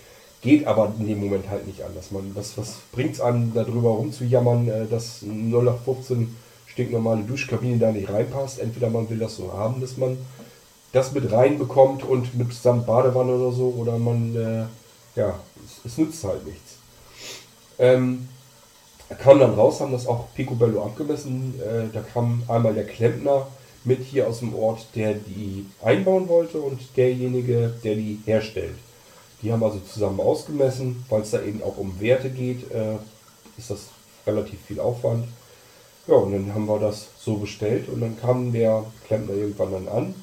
[0.42, 2.12] Geht aber in dem Moment halt nicht anders.
[2.12, 6.36] Man, was was bringt es an, darüber rumzujammern, äh, dass 0815
[6.68, 8.60] stinknormale Duschkabine da nicht reinpasst?
[8.60, 10.18] Entweder man will das so haben, dass man
[10.92, 15.98] das mit reinbekommt und mit samt Badewanne oder so, oder man, äh, ja, es, es,
[15.98, 16.76] nützt halt nichts.
[17.80, 18.30] Ähm,
[19.20, 21.56] kam dann raus, haben das auch Picobello abgemessen.
[21.60, 23.48] Äh, da kam einmal der Klempner
[23.86, 28.76] mit hier aus dem Ort, der die einbauen wollte und derjenige, der die herstellt.
[29.42, 32.96] Die haben also zusammen ausgemessen, weil es da eben auch um Werte geht, äh,
[33.58, 33.88] ist das
[34.26, 35.28] relativ viel Aufwand.
[36.08, 39.88] Ja, und dann haben wir das so bestellt und dann kam der Klempner irgendwann dann
[39.88, 40.16] an.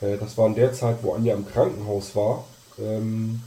[0.00, 2.44] Äh, das war in der Zeit, wo Anja im Krankenhaus war.
[2.78, 3.42] Ähm,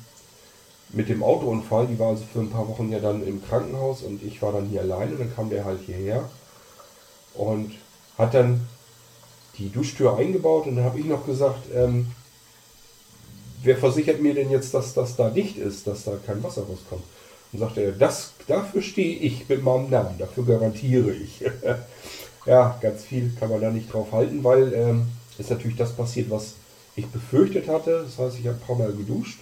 [0.89, 4.24] mit dem Autounfall, die war also für ein paar Wochen ja dann im Krankenhaus und
[4.24, 5.15] ich war dann hier alleine.
[5.18, 6.30] Dann kam der halt hierher
[7.34, 7.74] und
[8.18, 8.68] hat dann
[9.58, 12.08] die Duschtür eingebaut und dann habe ich noch gesagt, ähm,
[13.64, 17.03] wer versichert mir denn jetzt, dass das da dicht ist, dass da kein Wasser rauskommt?
[17.51, 21.43] Und sagte er, das, dafür stehe ich mit meinem Namen, dafür garantiere ich.
[22.45, 26.30] ja, ganz viel kann man da nicht drauf halten, weil ähm, ist natürlich das passiert,
[26.30, 26.55] was
[26.95, 28.03] ich befürchtet hatte.
[28.03, 29.39] Das heißt, ich habe ein paar Mal geduscht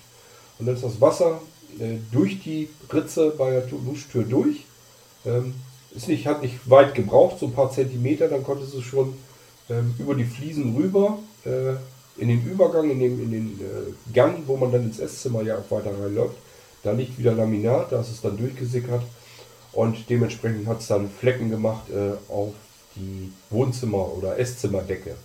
[0.60, 1.42] und dann ist das Wasser
[1.80, 4.66] äh, durch die Ritze bei der Duschtür durch.
[5.26, 5.56] Ähm,
[5.96, 9.16] ist nicht, hat nicht weit gebraucht, so ein paar Zentimeter, dann konnte es schon
[9.70, 11.74] ähm, über die Fliesen rüber äh,
[12.18, 15.58] in den Übergang, in den, in den äh, Gang, wo man dann ins Esszimmer ja
[15.58, 16.36] auch weiter reinläuft.
[16.84, 19.02] Da liegt wieder Laminat, da ist es dann durchgesickert
[19.74, 22.54] und dementsprechend hat es dann Flecken gemacht äh, auf
[22.96, 25.16] die Wohnzimmer- oder Esszimmer-Decke.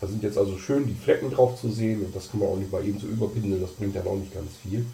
[0.00, 2.56] Da sind jetzt also schön die Flecken drauf zu sehen und das kann man auch
[2.56, 4.86] nicht mal eben so überpinseln, das bringt dann auch nicht ganz viel.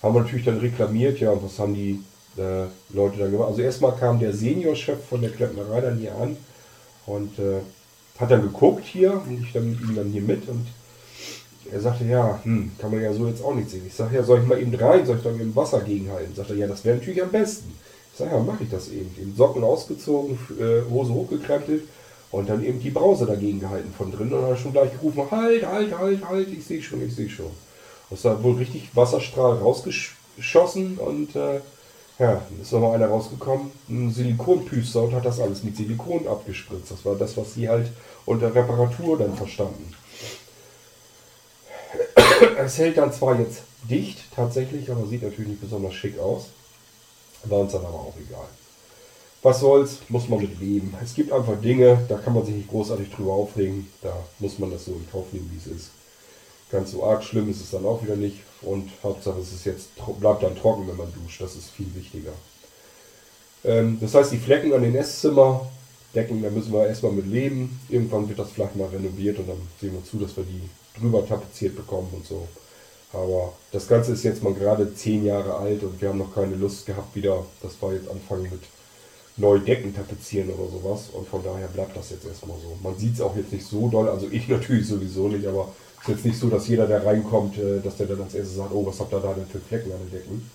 [0.00, 2.00] Haben wir natürlich dann reklamiert, ja, und was haben die
[2.36, 3.48] äh, Leute dann gemacht?
[3.48, 6.36] Also erstmal kam der Seniorchef von der Klempnerei dann hier an
[7.06, 7.60] und äh,
[8.18, 10.66] hat dann geguckt hier und ich dann mit ihm dann hier mit und
[11.70, 13.84] er sagte, ja, hm, kann man ja so jetzt auch nicht sehen.
[13.86, 16.34] Ich sage, ja, soll ich mal eben rein, soll ich dann im Wasser gegenhalten?
[16.34, 17.74] Sagt er, ja, das wäre natürlich am besten.
[18.12, 19.14] Ich sage, ja, mache ich das eben.
[19.16, 21.82] Den Socken ausgezogen, äh, Hose hochgekrempelt
[22.30, 25.66] und dann eben die Brause dagegen gehalten von drin und dann schon gleich gerufen, halt,
[25.66, 27.50] halt, halt, halt, ich sehe schon, ich sehe schon.
[28.10, 31.60] Das da wohl richtig Wasserstrahl rausgeschossen und äh,
[32.18, 36.90] ja, ist nochmal einer rausgekommen, ein Silikonpüster und hat das alles mit Silikon abgespritzt.
[36.90, 37.92] Das war das, was sie halt
[38.26, 39.94] unter Reparatur dann verstanden.
[42.58, 46.46] Es hält dann zwar jetzt dicht tatsächlich, aber sieht natürlich nicht besonders schick aus.
[47.44, 48.48] War uns dann aber auch egal.
[49.42, 50.92] Was soll's, muss man mit leben.
[51.02, 53.88] Es gibt einfach Dinge, da kann man sich nicht großartig drüber aufregen.
[54.02, 55.90] Da muss man das so in Kauf nehmen, wie es ist.
[56.70, 58.40] Ganz so arg schlimm ist es dann auch wieder nicht.
[58.62, 59.88] Und Hauptsache es ist jetzt,
[60.20, 61.40] bleibt dann trocken, wenn man duscht.
[61.40, 62.32] Das ist viel wichtiger.
[63.64, 65.68] Ähm, das heißt, die Flecken an den Esszimmer
[66.14, 67.80] decken, da müssen wir erstmal mit leben.
[67.88, 71.26] Irgendwann wird das vielleicht mal renoviert und dann sehen wir zu, dass wir die drüber
[71.26, 72.48] tapeziert bekommen und so.
[73.12, 76.56] Aber das Ganze ist jetzt mal gerade zehn Jahre alt und wir haben noch keine
[76.56, 78.60] Lust gehabt wieder, das war jetzt anfangen mit
[79.36, 81.08] neue Decken tapezieren oder sowas.
[81.12, 82.76] Und von daher bleibt das jetzt erstmal so.
[82.82, 85.68] Man sieht es auch jetzt nicht so doll, also ich natürlich sowieso nicht, aber
[86.00, 88.72] ist jetzt nicht so, dass jeder, der reinkommt, äh, dass der dann als erstes sagt,
[88.72, 90.50] oh, was habt ihr da denn für Flecken an den Decken?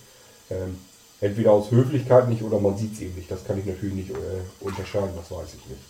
[0.50, 0.78] Ähm,
[1.22, 3.32] entweder aus Höflichkeit nicht oder man sieht es eben nicht.
[3.32, 5.82] Das kann ich natürlich nicht äh, unterscheiden, das weiß ich nicht.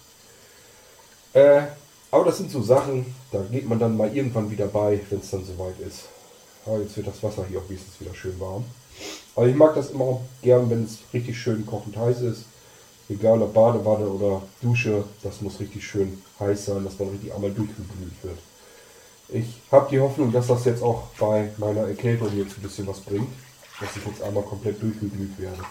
[1.33, 1.67] Äh,
[2.11, 5.31] aber das sind so Sachen, da geht man dann mal irgendwann wieder bei, wenn es
[5.31, 6.03] dann soweit ist.
[6.65, 8.63] Aber jetzt wird das Wasser hier auch wenigstens wieder schön warm.
[9.35, 12.45] Aber ich mag das immer gern, wenn es richtig schön kochend heiß ist.
[13.09, 17.51] Egal ob Badewanne oder Dusche, das muss richtig schön heiß sein, dass man richtig einmal
[17.51, 18.37] durchgeglüht wird.
[19.29, 22.99] Ich habe die Hoffnung, dass das jetzt auch bei meiner Erkältung jetzt ein bisschen was
[22.99, 23.29] bringt,
[23.79, 25.63] dass ich jetzt einmal komplett durchgeglüht werde.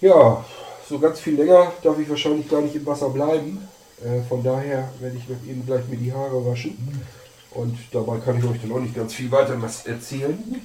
[0.00, 0.44] Ja,
[0.88, 3.68] so ganz viel länger darf ich wahrscheinlich gar nicht im Wasser bleiben.
[4.02, 7.04] Äh, von daher werde ich eben gleich mir die Haare waschen.
[7.50, 10.64] Und dabei kann ich euch dann auch nicht ganz viel weiter erzählen.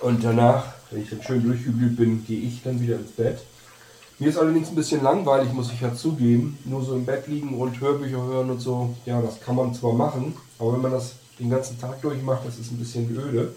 [0.00, 3.40] Und danach, wenn ich dann schön durchgeblüht bin, gehe ich dann wieder ins Bett.
[4.18, 6.58] Mir ist allerdings ein bisschen langweilig, muss ich ja zugeben.
[6.64, 8.94] Nur so im Bett liegen und Hörbücher hören und so.
[9.06, 12.58] Ja, das kann man zwar machen, aber wenn man das den ganzen Tag durchmacht, das
[12.58, 13.52] ist ein bisschen öde.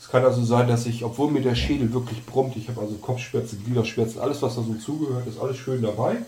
[0.00, 2.94] Es kann also sein, dass ich, obwohl mir der Schädel wirklich brummt, ich habe also
[2.94, 6.18] Kopfschmerzen, Gliederschmerzen, alles was da so zugehört, ist alles schön dabei.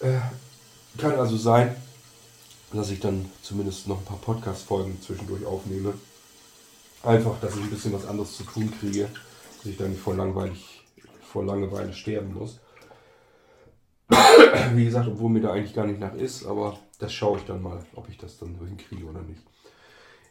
[0.00, 0.18] Äh,
[0.96, 1.76] kann also sein,
[2.72, 5.94] dass ich dann zumindest noch ein paar Podcast-Folgen zwischendurch aufnehme.
[7.02, 9.08] Einfach, dass ich ein bisschen was anderes zu tun kriege,
[9.58, 10.77] dass ich dann nicht vor, langweilig,
[11.28, 12.60] vor Langeweile sterben muss.
[14.74, 17.62] Wie gesagt, obwohl mir da eigentlich gar nicht nach ist, aber das schaue ich dann
[17.62, 19.42] mal, ob ich das dann hinkriege oder nicht.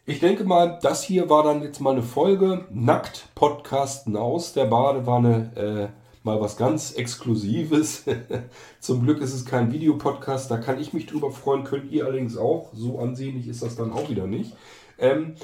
[0.05, 4.65] Ich denke mal, das hier war dann jetzt mal eine Folge Nackt Podcasten aus der
[4.65, 5.91] Badewanne.
[5.93, 8.03] Äh, mal was ganz Exklusives.
[8.79, 12.37] Zum Glück ist es kein Videopodcast, da kann ich mich drüber freuen, könnt ihr allerdings
[12.37, 12.69] auch.
[12.73, 14.55] So ansehnlich ist das dann auch wieder nicht.
[14.97, 15.35] Ähm,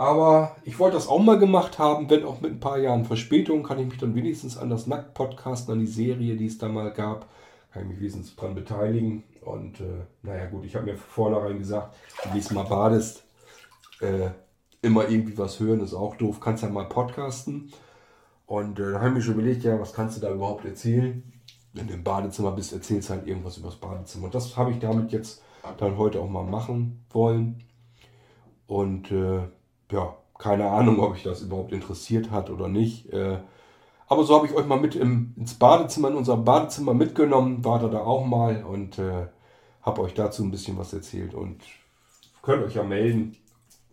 [0.00, 3.62] aber ich wollte das auch mal gemacht haben, wenn auch mit ein paar Jahren Verspätung,
[3.62, 6.90] kann ich mich dann wenigstens an das Nackt-Podcast, an die Serie, die es da mal
[6.90, 7.28] gab,
[7.70, 9.24] kann ich mich wenigstens dran beteiligen.
[9.42, 11.94] Und äh, naja gut, ich habe mir vornherein gesagt,
[12.24, 13.24] wenn du mal badest,
[14.00, 14.30] äh,
[14.80, 17.70] immer irgendwie was hören, ist auch doof, kannst ja mal podcasten.
[18.46, 21.30] Und äh, da habe ich mir schon überlegt, ja, was kannst du da überhaupt erzählen?
[21.74, 24.24] Wenn du im Badezimmer bist, erzählst halt irgendwas über das Badezimmer.
[24.24, 25.42] Und das habe ich damit jetzt
[25.76, 27.64] dann heute auch mal machen wollen.
[28.66, 29.42] Und äh,
[29.90, 33.12] ja, keine Ahnung, ob ich das überhaupt interessiert hat oder nicht.
[33.12, 33.38] Äh,
[34.06, 37.78] aber so habe ich euch mal mit im, ins Badezimmer, in unser Badezimmer mitgenommen, war
[37.78, 39.28] da, da auch mal und äh,
[39.82, 41.34] habe euch dazu ein bisschen was erzählt.
[41.34, 41.62] Und
[42.42, 43.36] könnt euch ja melden,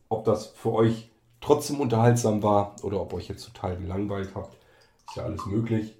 [0.09, 4.57] ob das für euch trotzdem unterhaltsam war oder ob euch jetzt total gelangweilt habt.
[5.07, 5.95] Ist ja alles möglich.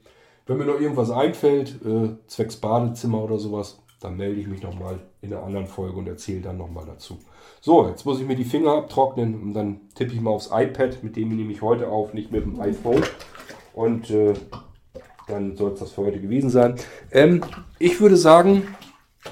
[0.45, 4.99] Wenn mir noch irgendwas einfällt, äh, zwecks Badezimmer oder sowas, dann melde ich mich nochmal
[5.21, 7.17] in einer anderen Folge und erzähle dann nochmal dazu.
[7.61, 11.03] So, jetzt muss ich mir die Finger abtrocknen und dann tippe ich mal aufs iPad,
[11.03, 13.03] mit dem nehme ich heute auf, nicht mit dem iPhone.
[13.73, 14.33] Und äh,
[15.27, 16.75] dann soll es das für heute gewesen sein.
[17.11, 17.43] Ähm,
[17.79, 18.67] ich würde sagen,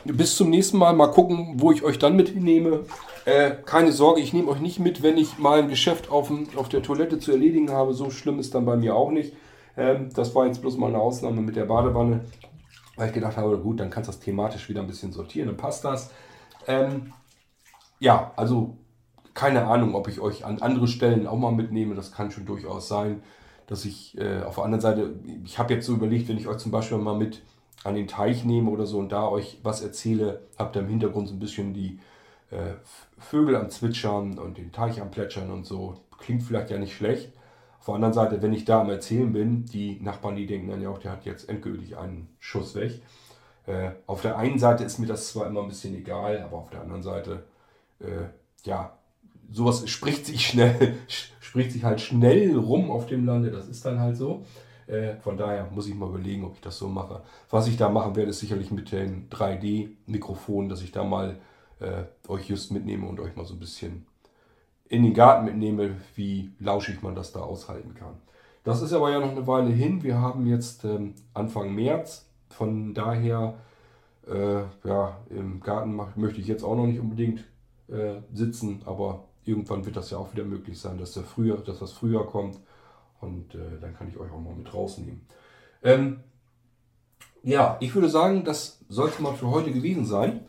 [0.03, 2.81] bis zum nächsten Mal mal gucken, wo ich euch dann mitnehme.
[3.25, 6.69] Äh, keine Sorge, ich nehme euch nicht mit, wenn ich mal ein Geschäft auf, auf
[6.69, 7.93] der Toilette zu erledigen habe.
[7.93, 9.33] So schlimm ist dann bei mir auch nicht.
[9.77, 12.21] Ähm, das war jetzt bloß mal eine Ausnahme mit der Badewanne,
[12.95, 15.57] weil ich gedacht habe, gut, dann kannst du das thematisch wieder ein bisschen sortieren, dann
[15.57, 16.11] passt das.
[16.67, 17.13] Ähm,
[17.99, 18.77] ja, also
[19.33, 21.93] keine Ahnung, ob ich euch an andere Stellen auch mal mitnehme.
[21.93, 23.21] Das kann schon durchaus sein,
[23.67, 26.57] dass ich äh, auf der anderen Seite, ich habe jetzt so überlegt, wenn ich euch
[26.57, 27.41] zum Beispiel mal mit
[27.83, 31.27] an den Teich nehme oder so und da euch was erzähle, habt ihr im Hintergrund
[31.27, 31.99] so ein bisschen die
[32.49, 32.73] äh,
[33.19, 35.95] Vögel am Zwitschern und den Teich am Plätschern und so.
[36.17, 37.31] Klingt vielleicht ja nicht schlecht.
[37.85, 40.81] Auf der anderen Seite, wenn ich da am Erzählen bin, die Nachbarn, die denken dann
[40.81, 42.99] ja auch, der hat jetzt endgültig einen Schuss weg.
[43.67, 46.71] Äh, auf der einen Seite ist mir das zwar immer ein bisschen egal, aber auf
[46.71, 47.43] der anderen Seite,
[47.99, 48.25] äh,
[48.63, 48.97] ja,
[49.51, 50.97] sowas spricht sich schnell,
[51.39, 54.43] spricht sich halt schnell rum auf dem Lande, das ist dann halt so.
[54.87, 57.21] Äh, von daher muss ich mal überlegen, ob ich das so mache.
[57.51, 61.37] Was ich da machen werde, ist sicherlich mit den 3D-Mikrofonen, dass ich da mal
[61.79, 64.07] äh, euch just mitnehme und euch mal so ein bisschen
[64.95, 68.15] in den Garten mitnehme, wie lauschig man das da aushalten kann.
[68.63, 70.01] Das ist aber ja noch eine Weile hin.
[70.03, 72.25] Wir haben jetzt ähm, Anfang März.
[72.49, 73.55] Von daher,
[74.27, 77.43] äh, ja, im Garten mach, möchte ich jetzt auch noch nicht unbedingt
[77.89, 81.79] äh, sitzen, aber irgendwann wird das ja auch wieder möglich sein, dass, der früher, dass
[81.79, 82.59] das früher kommt
[83.19, 85.21] und äh, dann kann ich euch auch mal mit rausnehmen.
[85.83, 86.21] Ähm,
[87.43, 90.44] ja, ich würde sagen, das soll es mal für heute gewesen sein.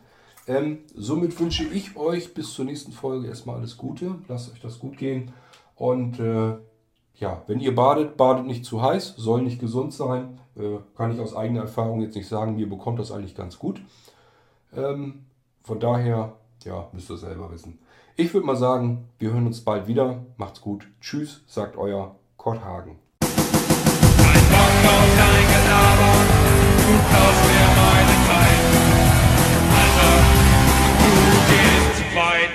[0.47, 4.15] Ähm, somit wünsche ich euch bis zur nächsten Folge erstmal alles Gute.
[4.27, 5.33] Lasst euch das gut gehen.
[5.75, 6.55] Und äh,
[7.15, 10.39] ja, wenn ihr badet, badet nicht zu heiß, soll nicht gesund sein.
[10.55, 12.55] Äh, kann ich aus eigener Erfahrung jetzt nicht sagen.
[12.55, 13.81] Mir bekommt das eigentlich ganz gut.
[14.75, 15.25] Ähm,
[15.63, 17.79] von daher, ja, müsst ihr selber wissen.
[18.15, 20.25] Ich würde mal sagen, wir hören uns bald wieder.
[20.37, 20.87] Macht's gut.
[21.01, 22.97] Tschüss, sagt euer Kurt Hagen.
[23.21, 23.29] Ein
[24.49, 26.13] Bock auf dein Gelaber,
[26.81, 28.61] du klaust mir meine Zeit.
[29.75, 30.36] Also,
[32.17, 32.46] du gehst weit.